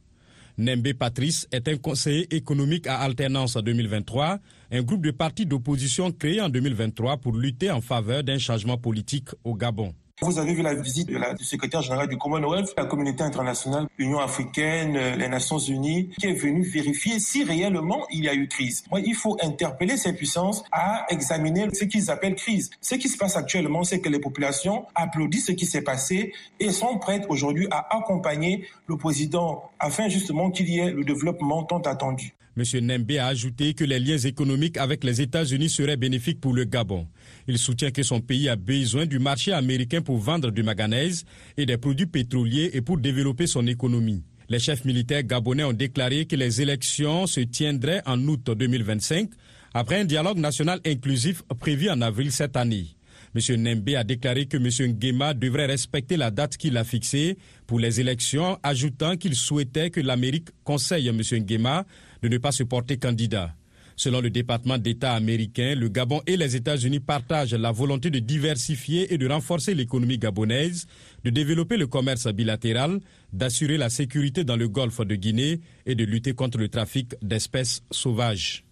Nembe 0.57 0.93
Patrice 0.93 1.49
est 1.51 1.67
un 1.69 1.77
conseiller 1.77 2.33
économique 2.35 2.87
à 2.87 2.99
alternance 3.01 3.57
2023, 3.57 4.39
un 4.75 4.83
groupe 4.83 5.03
de 5.03 5.13
partis 5.13 5.47
d'opposition 5.47 6.11
créé 6.11 6.41
en 6.41 6.49
2023 6.49 7.19
pour 7.19 7.37
lutter 7.37 7.71
en 7.71 7.81
faveur 7.81 8.25
d'un 8.25 8.39
changement 8.39 8.77
politique 8.77 9.29
au 9.45 9.55
Gabon. 9.55 9.95
Vous 10.21 10.39
avez 10.39 10.53
vu 10.53 10.63
la 10.63 10.75
visite 10.75 11.09
du 11.09 11.45
secrétaire 11.45 11.83
général 11.83 12.09
du 12.09 12.17
Commonwealth, 12.17 12.75
la 12.77 12.85
communauté 12.85 13.23
internationale, 13.23 13.87
l'Union 13.99 14.19
africaine, 14.19 14.97
euh, 14.97 15.17
les 15.17 15.29
Nations 15.29 15.59
unies, 15.59 16.09
qui 16.19 16.27
est 16.27 16.35
venu 16.35 16.63
vérifier 16.63 17.21
si 17.21 17.45
réellement 17.45 18.07
il 18.11 18.25
y 18.25 18.29
a 18.29 18.35
eu 18.35 18.49
crise. 18.49 18.85
Moi, 18.91 19.01
il 19.01 19.15
faut 19.15 19.37
interpeller 19.43 19.97
ces 19.97 20.13
puissances 20.13 20.65
à 20.73 21.05
examiner 21.09 21.69
ce 21.73 21.85
qu'ils 21.85 22.11
appellent 22.11 22.37
crise. 22.37 22.71
Ce 22.81 22.97
qui 22.97 23.09
se 23.09 23.17
passe 23.17 23.37
actuellement, 23.37 23.85
c'est 23.85 24.01
que 24.01 24.09
les 24.09 24.21
populations 24.21 24.87
applaudissent 24.97 25.47
ce 25.47 25.53
qui 25.53 25.67
s'est 25.67 25.83
passé 25.83 26.33
et 26.59 26.71
sont 26.71 26.99
prêtes 26.99 27.27
aujourd'hui 27.29 27.69
à 27.71 27.97
accompagner 27.97 28.67
le 28.87 28.97
président 28.97 29.71
afin 29.79 30.09
justement 30.09 30.51
qu'il 30.51 30.69
y 30.69 30.79
ait 30.79 30.91
le 30.91 31.05
développement 31.05 31.65
tant 31.65 31.81
attendu. 31.81 32.35
M. 32.57 32.63
Nembe 32.81 33.13
a 33.19 33.27
ajouté 33.27 33.75
que 33.75 33.83
les 33.83 33.99
liens 33.99 34.19
économiques 34.19 34.77
avec 34.77 35.03
les 35.03 35.21
États-Unis 35.21 35.69
seraient 35.69 35.97
bénéfiques 35.97 36.41
pour 36.41 36.55
le 36.55 36.65
Gabon. 36.65 37.09
Il 37.49 37.59
soutient 37.59 37.91
que 37.91 38.05
son 38.05 38.21
pays 38.21 38.49
a 38.49 38.55
besoin 38.55 39.07
du 39.07 39.19
marché 39.19 39.53
américain 39.53 40.03
pour 40.03 40.19
vendre 40.19 40.51
du 40.53 40.63
manganèse 40.63 41.25
et 41.57 41.67
des 41.67 41.79
produits 41.79 42.07
pétroliers 42.07 42.71
et 42.73 42.81
pour 42.81 42.99
développer 42.99 43.49
son 43.49 43.67
économie. 43.67 44.23
Les 44.49 44.61
chefs 44.61 44.85
militaires 44.85 45.25
gabonais 45.25 45.65
ont 45.65 45.73
déclaré 45.73 46.27
que 46.27 46.37
les 46.37 46.61
élections 46.61 47.27
se 47.27 47.41
tiendraient 47.41 48.03
en 48.07 48.21
août 48.29 48.51
2025 48.57 49.31
après 49.73 50.01
un 50.01 50.05
dialogue 50.05 50.39
national 50.39 50.81
inclusif 50.87 51.43
prévu 51.59 51.91
en 51.91 52.01
avril 52.03 52.31
cette 52.31 52.57
année. 52.57 52.87
M. 53.35 53.61
Nembe 53.61 53.97
a 53.97 54.05
déclaré 54.05 54.47
que 54.47 54.57
M. 54.57 54.93
Nguema 54.93 55.35
devrait 55.35 55.67
respecter 55.67 56.17
la 56.17 56.31
date 56.31 56.57
qu'il 56.57 56.77
a 56.77 56.85
fixée 56.85 57.37
pour 57.67 57.81
les 57.81 58.01
élections, 58.01 58.59
ajoutant 58.63 59.17
qu'il 59.17 59.35
souhaitait 59.35 59.91
que 59.91 60.01
l'Amérique 60.01 60.51
conseille 60.63 61.09
M. 61.09 61.21
Nguema 61.21 61.85
de 62.25 62.29
ne 62.31 62.39
pas 62.39 62.53
se 62.53 62.63
porter 62.63 62.97
candidat. 62.97 63.55
Selon 63.97 64.23
le 64.23 64.31
département 64.31 64.79
d'État 64.79 65.13
américain, 65.13 65.75
le 65.75 65.89
Gabon 65.89 66.23
et 66.27 66.39
les 66.39 66.57
États-Unis 66.57 67.01
partagent 67.01 67.53
la 67.53 67.71
volonté 67.71 68.09
de 68.09 68.19
diversifier 68.19 69.13
et 69.13 69.19
de 69.19 69.29
renforcer 69.29 69.75
l'économie 69.75 70.17
gabonaise, 70.17 70.87
de 71.23 71.29
développer 71.29 71.77
le 71.77 71.87
commerce 71.87 72.27
bilatéral, 72.29 72.99
d'assurer 73.35 73.77
la 73.77 73.91
sécurité 73.91 74.43
dans 74.43 74.57
le 74.57 74.69
golfe 74.69 75.03
de 75.03 75.15
Guinée 75.17 75.61
et 75.85 75.95
de 75.95 76.05
lutter 76.05 76.33
contre 76.33 76.57
le 76.57 76.69
trafic 76.69 77.15
d'espèces 77.21 77.83
sauvages. 77.91 78.65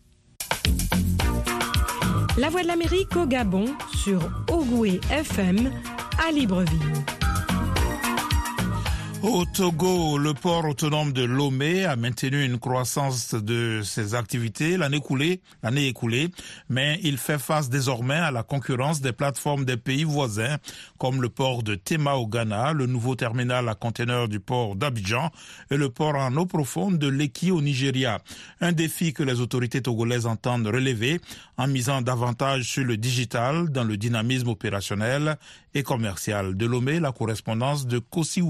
La 2.38 2.48
Voix 2.48 2.62
de 2.62 2.68
l'Amérique 2.68 3.14
au 3.16 3.26
Gabon 3.26 3.66
sur 4.02 4.30
Ogoué 4.50 4.98
FM 5.10 5.70
à 6.26 6.32
Libreville. 6.32 7.21
Au 9.22 9.44
Togo, 9.44 10.18
le 10.18 10.34
port 10.34 10.64
autonome 10.64 11.12
de 11.12 11.22
Lomé 11.22 11.84
a 11.84 11.94
maintenu 11.94 12.44
une 12.44 12.58
croissance 12.58 13.34
de 13.34 13.80
ses 13.84 14.16
activités 14.16 14.76
l'année 14.76 14.96
écoulée, 14.96 15.40
l'année 15.62 15.86
écoulée, 15.86 16.28
mais 16.68 16.98
il 17.04 17.18
fait 17.18 17.38
face 17.38 17.70
désormais 17.70 18.16
à 18.16 18.32
la 18.32 18.42
concurrence 18.42 19.00
des 19.00 19.12
plateformes 19.12 19.64
des 19.64 19.76
pays 19.76 20.02
voisins, 20.02 20.56
comme 20.98 21.22
le 21.22 21.28
port 21.28 21.62
de 21.62 21.76
Tema 21.76 22.14
au 22.14 22.26
Ghana, 22.26 22.72
le 22.72 22.86
nouveau 22.86 23.14
terminal 23.14 23.68
à 23.68 23.76
conteneurs 23.76 24.28
du 24.28 24.40
port 24.40 24.74
d'Abidjan 24.74 25.30
et 25.70 25.76
le 25.76 25.88
port 25.88 26.16
en 26.16 26.36
eau 26.36 26.46
profonde 26.46 26.98
de 26.98 27.06
Leki 27.06 27.52
au 27.52 27.62
Nigeria. 27.62 28.18
Un 28.60 28.72
défi 28.72 29.12
que 29.12 29.22
les 29.22 29.40
autorités 29.40 29.82
togolaises 29.82 30.26
entendent 30.26 30.66
relever 30.66 31.20
en 31.58 31.68
misant 31.68 32.02
davantage 32.02 32.64
sur 32.64 32.82
le 32.82 32.96
digital 32.96 33.70
dans 33.70 33.84
le 33.84 33.96
dynamisme 33.96 34.48
opérationnel 34.48 35.36
et 35.74 35.84
commercial. 35.84 36.56
De 36.56 36.66
Lomé, 36.66 36.98
la 36.98 37.12
correspondance 37.12 37.86
de 37.86 38.00
Kossi 38.00 38.40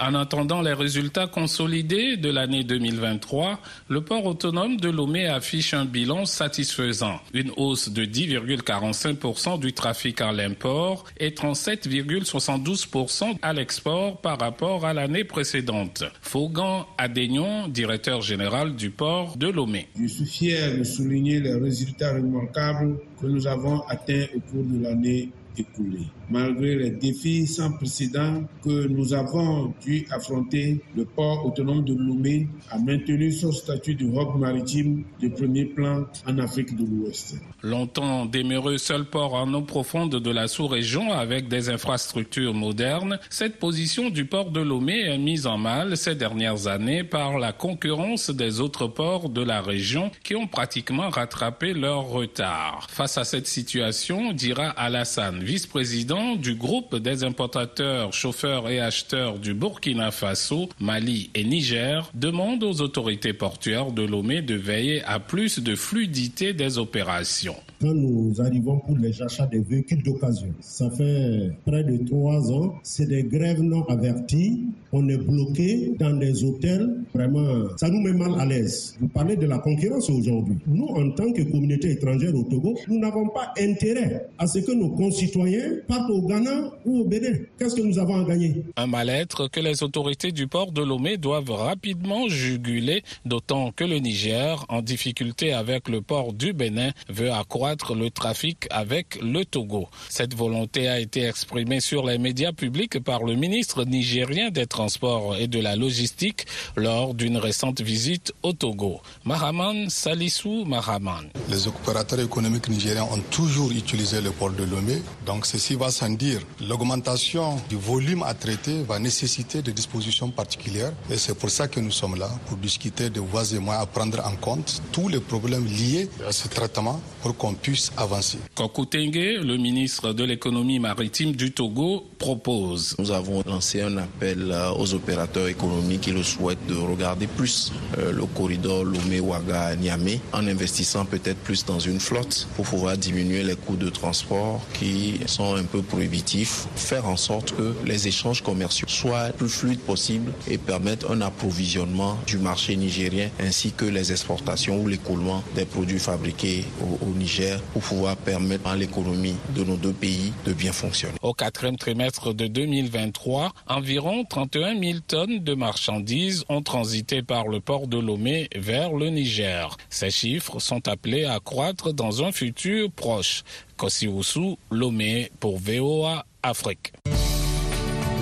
En 0.00 0.14
attendant 0.14 0.62
les 0.62 0.74
résultats 0.74 1.26
consolidés 1.26 2.16
de 2.16 2.30
l'année 2.30 2.62
2023, 2.62 3.58
le 3.88 4.00
port 4.00 4.26
autonome 4.26 4.76
de 4.76 4.88
Lomé 4.88 5.26
affiche 5.26 5.74
un 5.74 5.84
bilan 5.84 6.24
satisfaisant. 6.24 7.18
Une 7.34 7.50
hausse 7.56 7.88
de 7.88 8.04
10,45% 8.04 9.58
du 9.58 9.72
trafic 9.72 10.20
à 10.20 10.30
l'import 10.30 11.04
et 11.18 11.30
37,72% 11.30 13.38
à 13.42 13.52
l'export 13.52 14.20
par 14.20 14.38
rapport 14.38 14.86
à 14.86 14.94
l'année 14.94 15.24
précédente. 15.24 16.04
Faugan 16.22 16.86
Adénion, 16.96 17.66
directeur 17.66 18.22
général 18.22 18.76
du 18.76 18.90
port 18.90 19.36
de 19.36 19.48
Lomé. 19.48 19.88
Je 20.00 20.06
suis 20.06 20.26
fier 20.26 20.78
de 20.78 20.84
souligner 20.84 21.40
les 21.40 21.54
résultats 21.54 22.14
remarquables 22.14 23.00
que 23.20 23.26
nous 23.26 23.48
avons 23.48 23.80
atteints 23.88 24.26
au 24.36 24.40
cours 24.40 24.64
de 24.64 24.80
l'année 24.80 25.30
écoulée 25.56 26.06
malgré 26.30 26.76
les 26.76 26.90
défis 26.90 27.46
sans 27.46 27.72
précédent 27.72 28.42
que 28.62 28.86
nous 28.88 29.14
avons 29.14 29.72
dû 29.84 30.06
affronter, 30.10 30.80
le 30.96 31.04
port 31.04 31.46
autonome 31.46 31.84
de 31.84 31.94
Lomé 31.94 32.48
a 32.70 32.78
maintenu 32.78 33.32
son 33.32 33.52
statut 33.52 33.94
de 33.94 34.04
hub 34.04 34.38
maritime 34.38 35.04
de 35.20 35.28
premier 35.28 35.64
plan 35.64 36.04
en 36.26 36.38
Afrique 36.38 36.76
de 36.76 36.84
l'Ouest. 36.84 37.36
Longtemps 37.62 38.26
demeuré 38.26 38.78
seul 38.78 39.04
port 39.06 39.34
en 39.34 39.52
eau 39.54 39.62
profonde 39.62 40.16
de 40.16 40.30
la 40.30 40.48
sous-région 40.48 41.12
avec 41.12 41.48
des 41.48 41.70
infrastructures 41.70 42.54
modernes, 42.54 43.18
cette 43.30 43.58
position 43.58 44.10
du 44.10 44.24
port 44.24 44.50
de 44.50 44.60
Lomé 44.60 45.00
est 45.00 45.18
mise 45.18 45.46
en 45.46 45.58
mal 45.58 45.96
ces 45.96 46.14
dernières 46.14 46.66
années 46.66 47.04
par 47.04 47.38
la 47.38 47.52
concurrence 47.52 48.30
des 48.30 48.60
autres 48.60 48.86
ports 48.86 49.28
de 49.28 49.42
la 49.42 49.60
région 49.60 50.10
qui 50.22 50.36
ont 50.36 50.46
pratiquement 50.46 51.08
rattrapé 51.08 51.72
leur 51.72 52.04
retard. 52.04 52.86
Face 52.90 53.18
à 53.18 53.24
cette 53.24 53.46
situation, 53.46 54.32
dira 54.32 54.68
Alassane, 54.70 55.37
vice-président 55.42 56.36
du 56.36 56.54
groupe 56.54 56.96
des 56.96 57.24
importateurs, 57.24 58.12
chauffeurs 58.12 58.68
et 58.68 58.80
acheteurs 58.80 59.38
du 59.38 59.54
Burkina 59.54 60.10
Faso, 60.10 60.68
Mali 60.80 61.30
et 61.34 61.44
Niger 61.44 62.10
demande 62.14 62.62
aux 62.62 62.80
autorités 62.80 63.32
portuaires 63.32 63.92
de 63.92 64.02
Lomé 64.02 64.42
de 64.42 64.54
veiller 64.54 65.02
à 65.04 65.20
plus 65.20 65.58
de 65.58 65.74
fluidité 65.74 66.52
des 66.52 66.78
opérations. 66.78 67.56
Quand 67.80 67.94
nous 67.94 68.34
arrivons 68.40 68.80
pour 68.80 68.96
les 68.98 69.22
achats 69.22 69.46
des 69.46 69.60
véhicules 69.60 70.02
d'occasion, 70.02 70.48
ça 70.60 70.90
fait 70.90 71.52
près 71.64 71.84
de 71.84 71.96
trois 72.08 72.50
ans, 72.50 72.74
c'est 72.82 73.06
des 73.06 73.22
grèves 73.22 73.62
non 73.62 73.84
averties. 73.84 74.64
On 74.90 75.08
est 75.08 75.16
bloqué 75.16 75.92
dans 76.00 76.16
des 76.16 76.42
hôtels. 76.42 76.88
Vraiment, 77.14 77.68
ça 77.76 77.88
nous 77.88 78.00
met 78.00 78.12
mal 78.12 78.32
à 78.40 78.46
l'aise. 78.46 78.96
Vous 79.00 79.06
parlez 79.06 79.36
de 79.36 79.46
la 79.46 79.58
concurrence 79.58 80.10
aujourd'hui. 80.10 80.56
Nous, 80.66 80.86
en 80.86 81.10
tant 81.12 81.30
que 81.32 81.42
communauté 81.42 81.92
étrangère 81.92 82.34
au 82.34 82.42
Togo, 82.42 82.74
nous 82.88 82.98
n'avons 82.98 83.28
pas 83.28 83.52
intérêt 83.60 84.26
à 84.38 84.48
ce 84.48 84.58
que 84.58 84.72
nos 84.72 84.90
concitoyens 84.90 85.76
partent 85.86 86.10
au 86.10 86.22
Ghana 86.26 86.72
ou 86.84 87.00
au 87.00 87.04
Bénin. 87.04 87.36
Qu'est-ce 87.60 87.76
que 87.76 87.82
nous 87.82 87.98
avons 88.00 88.16
à 88.16 88.24
gagner? 88.24 88.64
Un 88.76 88.88
mal-être 88.88 89.46
que 89.48 89.60
les 89.60 89.84
autorités 89.84 90.32
du 90.32 90.48
port 90.48 90.72
de 90.72 90.82
Lomé 90.82 91.16
doivent 91.16 91.50
rapidement 91.50 92.26
juguler, 92.28 93.02
d'autant 93.24 93.70
que 93.70 93.84
le 93.84 93.98
Niger, 93.98 94.64
en 94.68 94.82
difficulté 94.82 95.52
avec 95.52 95.88
le 95.88 96.00
port 96.00 96.32
du 96.32 96.52
Bénin, 96.52 96.90
veut 97.08 97.30
accroître 97.30 97.67
le 97.94 98.10
trafic 98.10 98.66
avec 98.70 99.18
le 99.22 99.44
Togo. 99.44 99.88
Cette 100.08 100.34
volonté 100.34 100.88
a 100.88 100.98
été 100.98 101.24
exprimée 101.24 101.80
sur 101.80 102.06
les 102.06 102.18
médias 102.18 102.52
publics 102.52 102.98
par 103.02 103.22
le 103.24 103.34
ministre 103.34 103.84
nigérien 103.84 104.50
des 104.50 104.66
Transports 104.66 105.36
et 105.36 105.48
de 105.48 105.60
la 105.60 105.76
Logistique 105.76 106.46
lors 106.76 107.14
d'une 107.14 107.36
récente 107.36 107.80
visite 107.80 108.32
au 108.42 108.52
Togo. 108.52 109.00
Mahaman 109.24 109.90
Salissou 109.90 110.64
Mahaman. 110.64 111.28
Les 111.50 111.66
opérateurs 111.68 112.20
économiques 112.20 112.68
nigériens 112.68 113.04
ont 113.04 113.20
toujours 113.30 113.70
utilisé 113.72 114.20
le 114.20 114.30
port 114.30 114.50
de 114.50 114.64
Lomé, 114.64 115.02
donc 115.26 115.46
ceci 115.46 115.74
va 115.74 115.90
sans 115.90 116.10
dire. 116.10 116.40
L'augmentation 116.66 117.56
du 117.68 117.76
volume 117.76 118.22
à 118.22 118.34
traiter 118.34 118.82
va 118.82 118.98
nécessiter 118.98 119.62
des 119.62 119.72
dispositions 119.72 120.30
particulières 120.30 120.92
et 121.10 121.16
c'est 121.16 121.34
pour 121.34 121.50
ça 121.50 121.68
que 121.68 121.80
nous 121.80 121.90
sommes 121.90 122.16
là, 122.18 122.30
pour 122.46 122.56
discuter 122.56 123.10
de 123.10 123.20
voies 123.20 123.52
et 123.52 123.58
moyens 123.58 123.82
à 123.84 123.86
prendre 123.86 124.20
en 124.24 124.36
compte 124.36 124.82
tous 124.92 125.08
les 125.08 125.20
problèmes 125.20 125.66
liés 125.66 126.08
à 126.26 126.32
ce 126.32 126.48
traitement 126.48 127.00
pour 127.22 127.36
qu'on 127.36 127.54
puisse 127.62 127.92
avancer. 127.96 128.38
Kokutenge, 128.54 129.14
le 129.42 129.56
ministre 129.56 130.12
de 130.12 130.24
l'économie 130.24 130.78
maritime 130.78 131.32
du 131.32 131.52
Togo, 131.52 132.04
propose. 132.18 132.94
Nous 132.98 133.10
avons 133.10 133.42
lancé 133.46 133.82
un 133.82 133.96
appel 133.98 134.54
aux 134.78 134.94
opérateurs 134.94 135.48
économiques 135.48 136.02
qui 136.02 136.12
le 136.12 136.22
souhaitent 136.22 136.66
de 136.66 136.74
regarder 136.74 137.26
plus 137.26 137.72
le 137.96 138.24
corridor 138.26 138.84
Lomé-Ouaga-Niamey 138.84 140.20
en 140.32 140.46
investissant 140.46 141.04
peut-être 141.04 141.38
plus 141.38 141.64
dans 141.64 141.78
une 141.78 142.00
flotte 142.00 142.48
pour 142.56 142.64
pouvoir 142.66 142.96
diminuer 142.96 143.42
les 143.42 143.56
coûts 143.56 143.76
de 143.76 143.88
transport 143.88 144.60
qui 144.74 145.20
sont 145.26 145.54
un 145.54 145.64
peu 145.64 145.82
prohibitifs, 145.82 146.66
faire 146.76 147.06
en 147.08 147.16
sorte 147.16 147.54
que 147.56 147.74
les 147.84 148.08
échanges 148.08 148.42
commerciaux 148.42 148.88
soient 148.88 149.30
plus 149.36 149.48
fluides 149.48 149.80
possible 149.80 150.32
et 150.48 150.58
permettent 150.58 151.06
un 151.08 151.20
approvisionnement 151.20 152.18
du 152.26 152.38
marché 152.38 152.76
nigérien 152.76 153.30
ainsi 153.40 153.72
que 153.72 153.84
les 153.84 154.12
exportations 154.12 154.80
ou 154.82 154.88
l'écoulement 154.88 155.42
des 155.54 155.64
produits 155.64 155.98
fabriqués 155.98 156.64
au, 156.82 157.06
au 157.06 157.10
Niger 157.14 157.47
pour 157.72 157.82
pouvoir 157.82 158.16
permettre 158.16 158.66
à 158.68 158.76
l'économie 158.76 159.36
de 159.54 159.64
nos 159.64 159.76
deux 159.76 159.92
pays 159.92 160.32
de 160.44 160.52
bien 160.52 160.72
fonctionner. 160.72 161.14
Au 161.22 161.32
quatrième 161.34 161.76
trimestre 161.76 162.34
de 162.34 162.46
2023, 162.46 163.52
environ 163.66 164.24
31 164.24 164.80
000 164.80 164.98
tonnes 165.06 165.38
de 165.40 165.54
marchandises 165.54 166.44
ont 166.48 166.62
transité 166.62 167.22
par 167.22 167.48
le 167.48 167.60
port 167.60 167.86
de 167.86 167.98
Lomé 167.98 168.48
vers 168.56 168.92
le 168.92 169.10
Niger. 169.10 169.76
Ces 169.90 170.10
chiffres 170.10 170.58
sont 170.58 170.86
appelés 170.88 171.24
à 171.24 171.40
croître 171.40 171.92
dans 171.92 172.22
un 172.24 172.32
futur 172.32 172.90
proche. 172.90 173.42
Kosiwusu, 173.76 174.56
Lomé 174.70 175.30
pour 175.40 175.58
VOA 175.58 176.24
Afrique. 176.42 176.92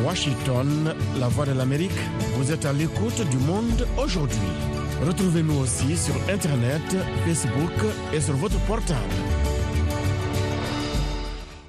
Washington, 0.05 0.95
la 1.19 1.29
voix 1.29 1.47
de 1.47 1.53
l'Amérique, 1.53 1.91
vous 2.35 2.53
êtes 2.53 2.67
à 2.67 2.73
l'écoute 2.73 3.21
du 3.31 3.39
monde 3.39 3.87
aujourd'hui. 3.97 4.39
Retrouvez-nous 5.05 5.59
aussi 5.59 5.97
sur 5.97 6.15
Internet, 6.29 6.83
Facebook 7.25 7.73
et 8.15 8.21
sur 8.21 8.35
votre 8.37 8.59
portable. 8.67 9.36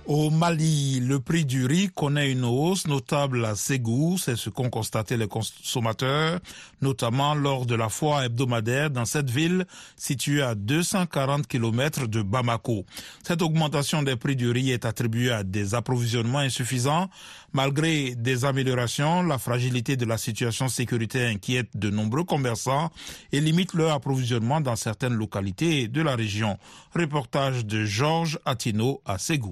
Au 0.08 0.30
Mali, 0.30 1.02
le 1.02 1.20
prix 1.20 1.44
du 1.44 1.66
riz 1.66 1.90
connaît 1.90 2.32
une 2.32 2.46
hausse 2.46 2.88
notable 2.88 3.44
à 3.44 3.56
Ségou, 3.56 4.18
c'est 4.18 4.38
ce 4.38 4.50
qu'ont 4.50 4.70
constaté 4.70 5.18
les 5.18 5.28
consommateurs, 5.28 6.40
notamment 6.82 7.36
lors 7.36 7.66
de 7.66 7.76
la 7.76 7.90
foire 7.90 8.24
hebdomadaire 8.24 8.90
dans 8.90 9.04
cette 9.04 9.30
ville 9.30 9.66
située 9.98 10.42
à 10.42 10.56
240 10.56 11.46
km 11.46 12.08
de 12.08 12.22
Bamako. 12.22 12.86
Cette 13.22 13.42
augmentation 13.42 14.02
des 14.02 14.16
prix 14.16 14.38
du 14.38 14.50
riz 14.50 14.72
est 14.72 14.86
attribuée 14.86 15.32
à 15.32 15.44
des 15.44 15.76
approvisionnements 15.76 16.40
insuffisants. 16.40 17.10
Malgré 17.52 18.16
des 18.16 18.46
améliorations, 18.46 19.24
la 19.24 19.38
fragilité 19.38 19.98
de 19.98 20.06
la 20.06 20.18
situation 20.18 20.70
sécuritaire 20.70 21.30
inquiète 21.30 21.76
de 21.76 21.90
nombreux 21.90 22.24
commerçants 22.24 22.92
et 23.34 23.42
limite 23.42 23.74
leur 23.74 23.92
approvisionnement 23.92 24.62
dans 24.62 24.78
certaines 24.78 25.16
localités 25.16 25.90
de 25.90 26.02
la 26.02 26.16
région. 26.16 26.58
Reportage 26.96 27.66
de 27.66 27.84
Georges 27.84 28.40
Attino 28.46 29.02
à 29.06 29.18
Ségou. 29.18 29.52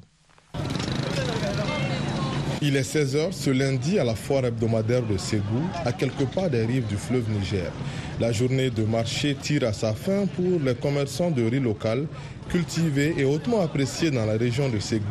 Il 2.61 2.75
est 2.77 2.81
16h 2.95 3.31
ce 3.31 3.51
lundi 3.51 3.99
à 3.99 4.03
la 4.03 4.15
foire 4.15 4.43
hebdomadaire 4.45 5.03
de 5.03 5.17
Ségou, 5.17 5.61
à 5.85 5.91
quelques 5.91 6.25
pas 6.33 6.49
des 6.49 6.65
rives 6.65 6.87
du 6.87 6.95
fleuve 6.95 7.29
Niger. 7.29 7.71
La 8.19 8.31
journée 8.31 8.71
de 8.71 8.83
marché 8.83 9.35
tire 9.39 9.65
à 9.65 9.73
sa 9.73 9.93
fin 9.93 10.25
pour 10.25 10.59
les 10.65 10.73
commerçants 10.73 11.29
de 11.29 11.43
riz 11.43 11.59
local, 11.59 12.07
cultivés 12.49 13.13
et 13.17 13.23
hautement 13.23 13.61
appréciés 13.61 14.09
dans 14.09 14.25
la 14.25 14.33
région 14.37 14.69
de 14.69 14.79
Ségou. 14.79 15.05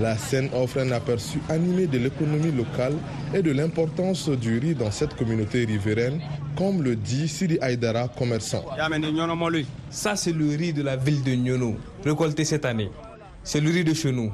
La 0.00 0.16
scène 0.18 0.50
offre 0.54 0.80
un 0.80 0.90
aperçu 0.90 1.38
animé 1.48 1.86
de 1.86 1.96
l'économie 1.98 2.50
locale 2.52 2.94
et 3.32 3.40
de 3.40 3.52
l'importance 3.52 4.28
du 4.28 4.58
riz 4.58 4.74
dans 4.74 4.90
cette 4.90 5.14
communauté 5.14 5.64
riveraine, 5.64 6.20
comme 6.56 6.82
le 6.82 6.96
dit 6.96 7.28
Siri 7.28 7.58
Aydara, 7.62 8.08
commerçant. 8.08 8.64
Ça, 9.90 10.16
c'est 10.16 10.32
le 10.32 10.48
riz 10.56 10.72
de 10.72 10.82
la 10.82 10.96
ville 10.96 11.22
de 11.22 11.32
Nyono, 11.34 11.76
récolté 12.04 12.44
cette 12.44 12.64
année. 12.64 12.90
C'est 13.44 13.60
le 13.60 13.70
riz 13.70 13.84
de 13.84 13.94
chez 13.94 14.12
nous. 14.12 14.32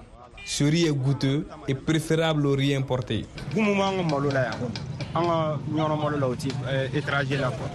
Ce 0.51 0.65
riz 0.65 0.87
est 0.87 0.93
goûteux 0.93 1.47
et 1.69 1.75
préférable 1.75 2.47
au 2.47 2.53
riz 2.53 2.75
importé. 2.75 3.27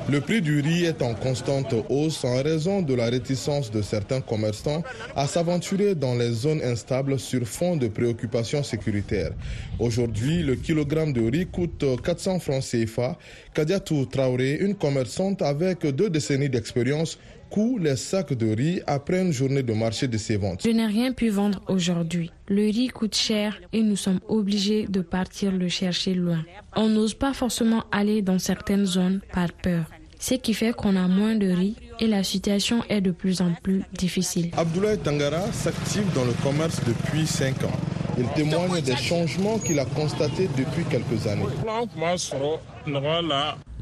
Le 0.10 0.20
prix 0.20 0.42
du 0.42 0.60
riz 0.60 0.86
est 0.86 1.02
en 1.04 1.14
constante 1.14 1.76
hausse 1.88 2.26
en 2.26 2.42
raison 2.42 2.82
de 2.82 2.96
la 2.96 3.06
réticence 3.06 3.70
de 3.70 3.84
certains 3.84 4.22
commerçants 4.22 4.82
à 5.16 5.28
s'aventurer 5.28 5.94
dans 5.94 6.16
les 6.16 6.32
zones 6.32 6.64
instables 6.64 7.20
sur 7.20 7.46
fond 7.46 7.78
de 7.78 7.88
préoccupations 7.90 8.64
sécuritaires. 8.64 9.34
Aujourd'hui, 9.78 10.42
le 10.42 10.56
kilogramme 10.56 11.14
de 11.14 11.30
riz 11.30 11.46
coûte 11.46 11.86
400 12.04 12.40
francs 12.40 12.64
CFA. 12.64 13.20
Kadiatou 13.54 14.08
Traoré, 14.08 14.58
une 14.60 14.74
commerçante 14.74 15.44
avec 15.44 15.86
deux 15.86 16.10
décennies 16.10 16.50
d'expérience, 16.50 17.20
coût 17.54 17.78
les 17.78 17.96
sacs 17.96 18.34
de 18.34 18.48
riz 18.56 18.82
après 18.88 19.22
une 19.22 19.32
journée 19.32 19.62
de 19.62 19.74
marché 19.74 20.08
de 20.08 20.18
ses 20.18 20.38
ventes. 20.38 20.62
Je 20.66 20.72
n'ai 20.72 20.88
rien 20.88 21.14
pu 21.14 21.30
vendre 21.30 21.62
aujourd'hui. 21.68 22.32
Le 22.48 22.64
riz 22.64 22.88
coûte 22.88 23.16
cher 23.16 23.60
et 23.72 23.84
nous 23.84 23.96
sommes 23.96 24.20
obligés 24.28 24.88
de 24.88 25.02
partir 25.02 25.52
le 25.52 25.68
chercher 25.70 26.16
loin. 26.16 26.44
On 26.76 26.90
n'ose 26.90 27.14
pas 27.14 27.34
forcément 27.34 27.84
aller 27.92 28.24
dans 28.24 28.40
certaines 28.40 28.88
zones 28.88 29.20
par 29.32 29.54
peur. 29.54 29.86
Ce 30.20 30.34
qui 30.34 30.56
fait 30.56 30.74
qu'on 30.74 30.96
a 30.96 31.08
moins 31.08 31.36
de 31.36 31.50
riz 31.52 31.76
et 32.00 32.08
la 32.08 32.24
situation 32.24 32.84
est 32.90 33.02
de 33.02 33.12
plus 33.12 33.40
en 33.42 33.54
plus 33.62 33.84
difficile. 33.94 34.50
Abdoulaye 34.58 34.98
Tangara 34.98 35.52
s'active 35.52 36.12
dans 36.16 36.26
le 36.26 36.34
commerce 36.42 36.82
depuis 36.88 37.28
5 37.28 37.66
ans. 37.66 37.80
Il 38.18 38.28
témoigne 38.30 38.82
des 38.82 38.96
changements 38.96 39.60
qu'il 39.60 39.78
a 39.80 39.86
constatés 39.86 40.50
depuis 40.58 40.86
quelques 40.86 41.28
années. 41.28 41.46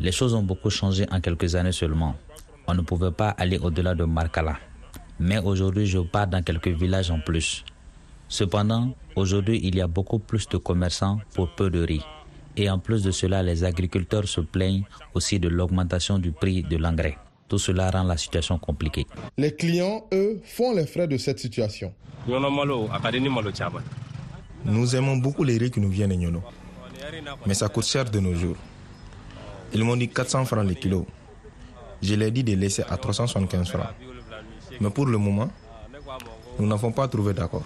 Les 0.01 0.12
choses 0.12 0.34
ont 0.34 0.43
beaucoup 0.43 0.69
changé 0.69 1.05
en 1.10 1.21
quelques 1.21 1.55
années 1.55 1.71
seulement. 1.71 2.15
On 2.71 2.73
ne 2.73 2.84
pouvait 2.84 3.12
pas 3.12 3.31
aller 3.31 3.57
au-delà 3.57 3.93
de 3.95 4.05
Markala. 4.05 4.57
Mais 5.19 5.39
aujourd'hui, 5.39 5.86
je 5.88 5.99
pars 5.99 6.25
dans 6.27 6.41
quelques 6.41 6.69
villages 6.69 7.12
en 7.12 7.19
plus. 7.19 7.65
Cependant, 8.29 8.95
aujourd'hui, 9.17 9.60
il 9.62 9.75
y 9.75 9.81
a 9.81 9.88
beaucoup 9.88 10.19
plus 10.19 10.47
de 10.47 10.55
commerçants 10.55 11.19
pour 11.34 11.53
peu 11.53 11.69
de 11.69 11.84
riz. 11.84 12.01
Et 12.55 12.69
en 12.69 12.79
plus 12.79 13.03
de 13.03 13.12
cela, 13.12 13.43
les 13.43 13.65
agriculteurs 13.65 14.25
se 14.25 14.39
plaignent 14.39 14.86
aussi 15.13 15.38
de 15.38 15.49
l'augmentation 15.49 16.17
du 16.17 16.31
prix 16.31 16.63
de 16.63 16.77
l'engrais. 16.77 17.17
Tout 17.49 17.60
cela 17.60 17.91
rend 17.91 18.03
la 18.03 18.15
situation 18.15 18.57
compliquée. 18.57 19.05
Les 19.38 19.53
clients, 19.53 20.05
eux, 20.13 20.39
font 20.45 20.73
les 20.73 20.86
frais 20.88 21.10
de 21.10 21.17
cette 21.17 21.39
situation. 21.39 21.93
Nous 24.63 24.95
aimons 24.95 25.17
beaucoup 25.17 25.43
les 25.43 25.57
riz 25.57 25.71
qui 25.71 25.81
nous 25.81 25.89
viennent 25.89 26.12
de 26.12 26.15
Nyono. 26.15 26.41
Mais 27.45 27.53
ça 27.53 27.67
coûte 27.67 27.84
cher 27.86 28.10
de 28.10 28.19
nos 28.21 28.34
jours. 28.34 28.55
Ils 29.73 29.84
m'ont 29.84 29.97
dit 29.97 30.07
400 30.07 30.45
francs 30.45 30.65
le 30.65 30.73
kilo. 30.73 31.05
Je 32.01 32.15
leur 32.15 32.27
ai 32.27 32.31
dit 32.31 32.43
de 32.43 32.55
laisser 32.55 32.83
à 32.89 32.97
375 32.97 33.69
francs. 33.69 33.85
Mais 34.79 34.89
pour 34.89 35.05
le 35.05 35.17
moment, 35.17 35.49
nous 36.59 36.67
n'avons 36.67 36.91
pas 36.91 37.07
trouvé 37.07 37.33
d'accord. 37.33 37.63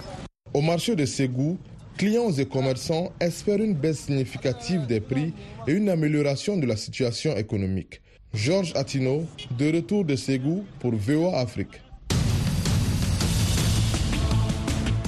Au 0.53 0.61
marché 0.61 0.95
de 0.95 1.05
Ségou, 1.05 1.57
clients 1.97 2.31
et 2.31 2.45
commerçants 2.45 3.11
espèrent 3.19 3.61
une 3.61 3.73
baisse 3.73 3.99
significative 4.05 4.85
des 4.85 4.99
prix 4.99 5.33
et 5.67 5.71
une 5.73 5.89
amélioration 5.89 6.57
de 6.57 6.65
la 6.65 6.75
situation 6.75 7.35
économique. 7.35 8.01
Georges 8.33 8.73
Attino, 8.75 9.25
de 9.57 9.75
retour 9.75 10.03
de 10.03 10.15
Ségou 10.15 10.65
pour 10.79 10.93
VOA 10.93 11.39
Afrique. 11.39 11.81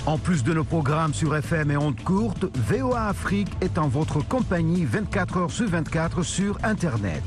En 0.06 0.18
plus 0.18 0.42
de 0.42 0.54
nos 0.54 0.64
programmes 0.64 1.14
sur 1.14 1.36
FM 1.36 1.72
et 1.72 1.76
ondes 1.76 2.02
courtes, 2.02 2.46
VOA 2.56 3.10
Afrique 3.10 3.50
est 3.60 3.78
en 3.78 3.90
votre 3.90 4.26
compagnie 4.26 4.86
24 4.86 5.38
heures 5.38 5.52
sur 5.52 5.68
24 5.68 6.24
sur 6.24 6.58
Internet. 6.64 7.24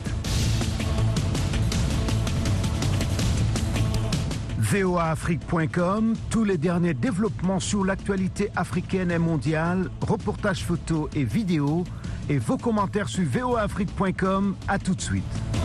voaafrique.com, 4.70 6.14
tous 6.30 6.44
les 6.44 6.56
derniers 6.56 6.94
développements 6.94 7.58
sur 7.58 7.84
l'actualité 7.84 8.50
africaine 8.54 9.10
et 9.10 9.18
mondiale, 9.18 9.90
reportages 10.00 10.64
photos 10.64 11.08
et 11.14 11.24
vidéos, 11.24 11.84
et 12.28 12.38
vos 12.38 12.56
commentaires 12.56 13.08
sur 13.08 13.24
voaafrique.com. 13.24 14.54
À 14.68 14.78
tout 14.78 14.94
de 14.94 15.00
suite. 15.00 15.59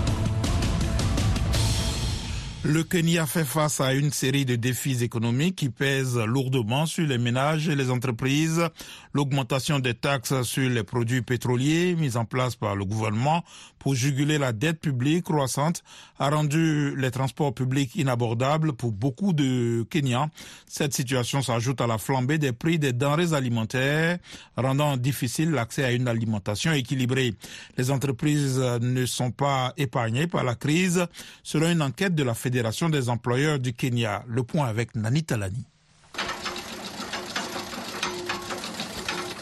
Le 2.68 2.84
Kenya 2.84 3.28
fait 3.28 3.46
face 3.46 3.80
à 3.80 3.94
une 3.94 4.12
série 4.12 4.44
de 4.44 4.56
défis 4.56 5.04
économiques 5.04 5.56
qui 5.56 5.70
pèsent 5.70 6.18
lourdement 6.18 6.88
sur 6.88 7.06
les 7.06 7.20
ménages 7.20 7.70
et 7.70 7.76
les 7.76 7.92
entreprises. 7.92 8.68
L'augmentation 9.14 9.78
des 9.78 9.94
taxes 9.94 10.42
sur 10.42 10.68
les 10.68 10.84
produits 10.84 11.22
pétroliers 11.22 11.94
mise 11.96 12.18
en 12.18 12.26
place 12.26 12.56
par 12.56 12.76
le 12.76 12.84
gouvernement 12.84 13.44
pour 13.78 13.94
juguler 13.94 14.40
la 14.40 14.52
dette 14.52 14.80
publique 14.80 15.26
croissante 15.26 15.84
a 16.18 16.32
rendu 16.32 16.96
les 16.98 17.12
transports 17.12 17.54
publics 17.54 17.96
inabordables 17.96 18.74
pour 18.74 18.92
beaucoup 18.92 19.32
de 19.32 19.86
Kenyans. 19.92 20.32
Cette 20.66 20.96
situation 20.96 21.44
s'ajoute 21.44 21.82
à 21.82 21.88
la 21.88 22.00
flambée 22.00 22.40
des 22.40 22.52
prix 22.52 22.80
des 22.80 22.94
denrées 22.94 23.34
alimentaires, 23.34 24.18
rendant 24.58 24.98
difficile 24.98 25.52
l'accès 25.52 25.84
à 25.84 25.92
une 25.92 26.08
alimentation 26.08 26.72
équilibrée. 26.72 27.36
Les 27.78 27.92
entreprises 27.92 28.58
ne 28.58 29.06
sont 29.06 29.30
pas 29.30 29.72
épargnées 29.78 30.26
par 30.26 30.44
la 30.44 30.56
crise, 30.56 31.06
selon 31.44 31.70
une 31.70 31.84
enquête 31.84 32.16
de 32.16 32.24
la 32.24 32.34
Fédération 32.34 32.55
des 32.90 33.10
employeurs 33.10 33.60
du 33.60 33.74
Kenya. 33.74 34.24
Le 34.28 34.44
point 34.44 34.68
avec 34.68 34.96
Nani 34.96 35.24
Talani. 35.24 35.66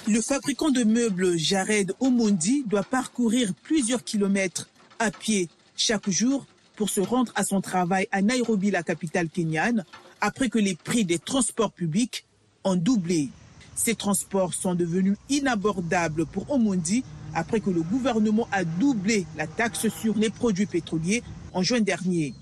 Le 0.07 0.21
fabricant 0.21 0.71
de 0.71 0.83
meubles 0.83 1.37
Jared 1.37 1.93
Omondi 1.99 2.63
doit 2.65 2.83
parcourir 2.83 3.53
plusieurs 3.63 4.03
kilomètres 4.03 4.67
à 4.99 5.11
pied 5.11 5.47
chaque 5.77 6.09
jour 6.09 6.45
pour 6.75 6.89
se 6.89 7.01
rendre 7.01 7.31
à 7.35 7.43
son 7.43 7.61
travail 7.61 8.07
à 8.11 8.21
Nairobi, 8.21 8.71
la 8.71 8.83
capitale 8.83 9.29
kenyane, 9.29 9.85
après 10.19 10.49
que 10.49 10.59
les 10.59 10.75
prix 10.75 11.05
des 11.05 11.19
transports 11.19 11.71
publics 11.71 12.25
ont 12.63 12.75
doublé. 12.75 13.29
Ces 13.75 13.95
transports 13.95 14.53
sont 14.53 14.73
devenus 14.73 15.17
inabordables 15.29 16.25
pour 16.25 16.49
Omondi 16.51 17.03
après 17.35 17.59
que 17.59 17.69
le 17.69 17.81
gouvernement 17.81 18.47
a 18.51 18.63
doublé 18.63 19.25
la 19.37 19.47
taxe 19.47 19.87
sur 19.87 20.15
les 20.15 20.29
produits 20.29 20.65
pétroliers 20.65 21.23
en 21.53 21.61
juin 21.61 21.81
dernier. 21.81 22.33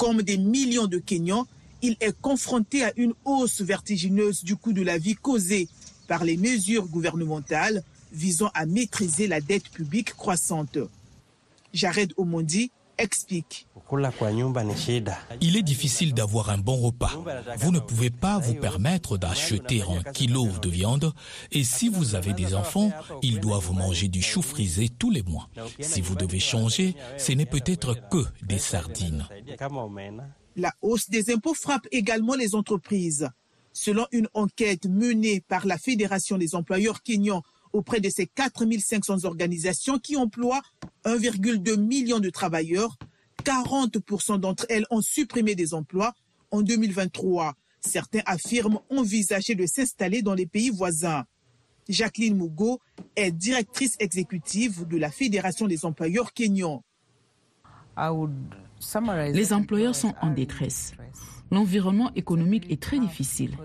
Comme 0.00 0.22
des 0.22 0.38
millions 0.38 0.86
de 0.86 0.96
Kenyans, 0.96 1.46
il 1.82 1.94
est 2.00 2.18
confronté 2.22 2.82
à 2.82 2.90
une 2.96 3.12
hausse 3.26 3.60
vertigineuse 3.60 4.42
du 4.42 4.56
coût 4.56 4.72
de 4.72 4.80
la 4.80 4.96
vie 4.96 5.14
causée 5.14 5.68
par 6.08 6.24
les 6.24 6.38
mesures 6.38 6.86
gouvernementales 6.88 7.82
visant 8.10 8.50
à 8.54 8.64
maîtriser 8.64 9.26
la 9.26 9.42
dette 9.42 9.68
publique 9.68 10.14
croissante. 10.14 10.78
Jared 11.74 12.14
Omondi 12.16 12.70
explique. 12.96 13.66
Il 15.40 15.56
est 15.56 15.62
difficile 15.62 16.14
d'avoir 16.14 16.50
un 16.50 16.58
bon 16.58 16.76
repas. 16.76 17.12
Vous 17.58 17.72
ne 17.72 17.80
pouvez 17.80 18.10
pas 18.10 18.38
vous 18.38 18.54
permettre 18.54 19.18
d'acheter 19.18 19.82
un 19.82 20.02
kilo 20.12 20.46
de 20.62 20.68
viande 20.68 21.12
et 21.50 21.64
si 21.64 21.88
vous 21.88 22.14
avez 22.14 22.32
des 22.32 22.54
enfants, 22.54 22.90
ils 23.22 23.40
doivent 23.40 23.72
manger 23.72 24.08
du 24.08 24.22
chou 24.22 24.42
frisé 24.42 24.88
tous 24.88 25.10
les 25.10 25.22
mois. 25.22 25.48
Si 25.80 26.00
vous 26.00 26.14
devez 26.14 26.40
changer, 26.40 26.94
ce 27.18 27.32
n'est 27.32 27.46
peut-être 27.46 27.96
que 28.08 28.24
des 28.42 28.58
sardines. 28.58 29.26
La 30.56 30.72
hausse 30.82 31.08
des 31.08 31.32
impôts 31.32 31.54
frappe 31.54 31.86
également 31.90 32.34
les 32.34 32.54
entreprises. 32.54 33.28
Selon 33.72 34.06
une 34.12 34.28
enquête 34.34 34.86
menée 34.86 35.40
par 35.40 35.66
la 35.66 35.78
Fédération 35.78 36.38
des 36.38 36.54
employeurs 36.54 37.02
kenyans 37.02 37.42
auprès 37.72 38.00
de 38.00 38.10
ces 38.10 38.26
4500 38.26 39.24
organisations 39.24 39.98
qui 39.98 40.16
emploient 40.16 40.62
1,2 41.04 41.76
million 41.76 42.18
de 42.18 42.30
travailleurs, 42.30 42.96
40% 43.40 44.38
d'entre 44.38 44.66
elles 44.68 44.86
ont 44.90 45.02
supprimé 45.02 45.54
des 45.54 45.74
emplois 45.74 46.12
en 46.50 46.62
2023. 46.62 47.54
Certains 47.80 48.20
affirment 48.26 48.80
envisager 48.90 49.54
de 49.54 49.66
s'installer 49.66 50.22
dans 50.22 50.34
les 50.34 50.46
pays 50.46 50.70
voisins. 50.70 51.24
Jacqueline 51.88 52.36
Mugo 52.36 52.80
est 53.16 53.32
directrice 53.32 53.96
exécutive 53.98 54.86
de 54.86 54.96
la 54.96 55.10
Fédération 55.10 55.66
des 55.66 55.84
employeurs 55.84 56.32
kenyans. 56.32 56.82
Les 59.32 59.52
employeurs 59.52 59.94
sont 59.96 60.14
en 60.22 60.30
détresse. 60.30 60.92
L'environnement 61.50 62.12
économique 62.14 62.70
est 62.70 62.80
très 62.80 62.98
difficile. 62.98 63.56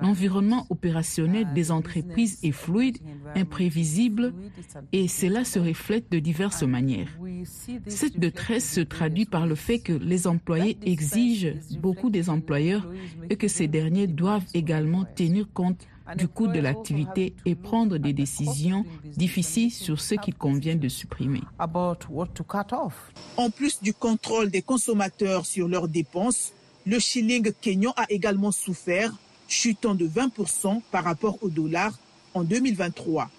L'environnement 0.00 0.66
opérationnel 0.70 1.52
des 1.54 1.70
entreprises 1.70 2.38
est 2.42 2.52
fluide, 2.52 2.98
imprévisible 3.34 4.34
et 4.92 5.08
cela 5.08 5.44
se 5.44 5.58
reflète 5.58 6.10
de 6.10 6.18
diverses 6.18 6.62
manières. 6.62 7.18
Cette 7.86 8.18
détresse 8.18 8.70
se 8.70 8.80
traduit 8.80 9.24
par 9.24 9.46
le 9.46 9.54
fait 9.54 9.78
que 9.78 9.92
les 9.92 10.26
employés 10.26 10.76
exigent 10.82 11.54
beaucoup 11.80 12.10
des 12.10 12.28
employeurs 12.28 12.86
et 13.30 13.36
que 13.36 13.48
ces 13.48 13.66
derniers 13.66 14.06
doivent 14.06 14.46
également 14.54 15.04
tenir 15.04 15.46
compte 15.52 15.86
du 16.16 16.28
coût 16.28 16.48
de 16.48 16.58
l'activité 16.58 17.34
et 17.46 17.54
prendre 17.54 17.96
des 17.96 18.12
décisions 18.12 18.84
difficiles 19.16 19.70
sur 19.70 20.00
ce 20.00 20.16
qu'il 20.16 20.34
convient 20.34 20.76
de 20.76 20.88
supprimer. 20.88 21.40
En 23.36 23.50
plus 23.50 23.82
du 23.82 23.94
contrôle 23.94 24.50
des 24.50 24.62
consommateurs 24.62 25.46
sur 25.46 25.68
leurs 25.68 25.88
dépenses, 25.88 26.52
le 26.84 26.98
shilling 26.98 27.52
kenyan 27.60 27.92
a 27.96 28.06
également 28.10 28.52
souffert, 28.52 29.12
chutant 29.48 29.94
de 29.94 30.06
20% 30.06 30.80
par 30.90 31.04
rapport 31.04 31.38
au 31.42 31.48
dollar 31.48 31.98
en 32.34 32.42
2023. 32.42 33.30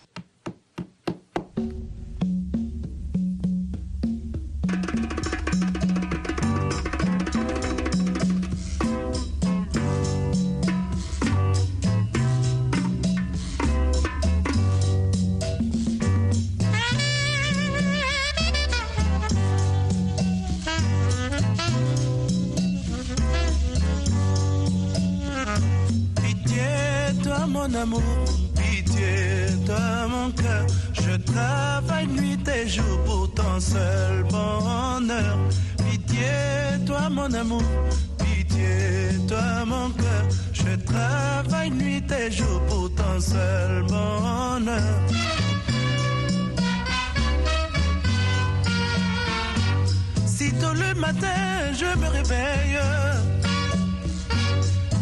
Matin 51.07 51.73
je 51.81 51.89
me 52.01 52.07
réveille 52.07 52.79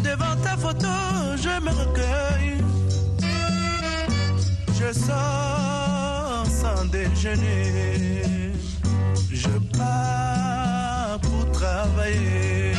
devant 0.04 0.36
ta 0.46 0.54
photo, 0.58 0.94
je 1.46 1.54
me 1.66 1.72
recueille. 1.82 2.58
je 4.80 4.90
sors 5.08 6.46
sans 6.62 6.86
déjeuner. 6.86 8.24
Je 9.44 9.54
pars 9.78 11.20
pour 11.22 11.44
travailler. 11.52 12.74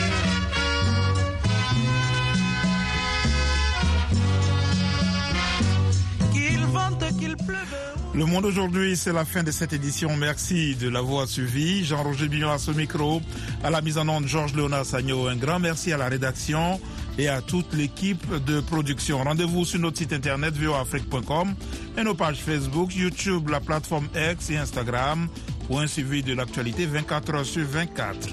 Qu'il 6.32 6.64
vente, 6.66 7.04
qu'il 7.18 7.37
pleuve. 7.37 7.81
Le 8.14 8.27
monde 8.27 8.44
aujourd'hui, 8.44 8.94
c'est 8.94 9.12
la 9.12 9.25
fin 9.25 9.42
de 9.42 9.51
cette 9.51 9.72
édition. 9.72 10.14
Merci 10.18 10.77
de 10.77 10.90
l'avoir 10.90 11.27
suivi. 11.27 11.83
Jean-Roger 11.83 12.29
Bignon 12.29 12.51
à 12.51 12.59
ce 12.59 12.70
micro, 12.70 13.22
à 13.64 13.70
la 13.70 13.81
mise 13.81 13.96
en 13.96 14.07
onde 14.07 14.27
Georges 14.27 14.55
Léonard 14.55 14.85
Sagno. 14.85 15.29
Un 15.29 15.37
grand 15.37 15.59
merci 15.59 15.94
à 15.94 15.96
la 15.96 16.09
rédaction 16.09 16.79
et 17.16 17.29
à 17.29 17.40
toute 17.40 17.72
l'équipe 17.72 18.27
de 18.44 18.61
production. 18.61 19.22
Rendez-vous 19.22 19.64
sur 19.64 19.81
notre 19.81 19.96
site 19.96 20.12
internet 20.12 20.55
voafrique.com 20.55 21.55
et 21.96 22.03
nos 22.03 22.14
pages 22.14 22.40
Facebook, 22.40 22.94
YouTube, 22.94 23.48
la 23.48 23.61
plateforme 23.61 24.09
X 24.14 24.51
et 24.51 24.59
Instagram 24.59 25.29
pour 25.66 25.81
un 25.81 25.87
suivi 25.87 26.22
de 26.22 26.35
l'actualité 26.35 26.85
24 26.85 27.35
heures 27.35 27.46
sur 27.46 27.64
24. 27.64 28.29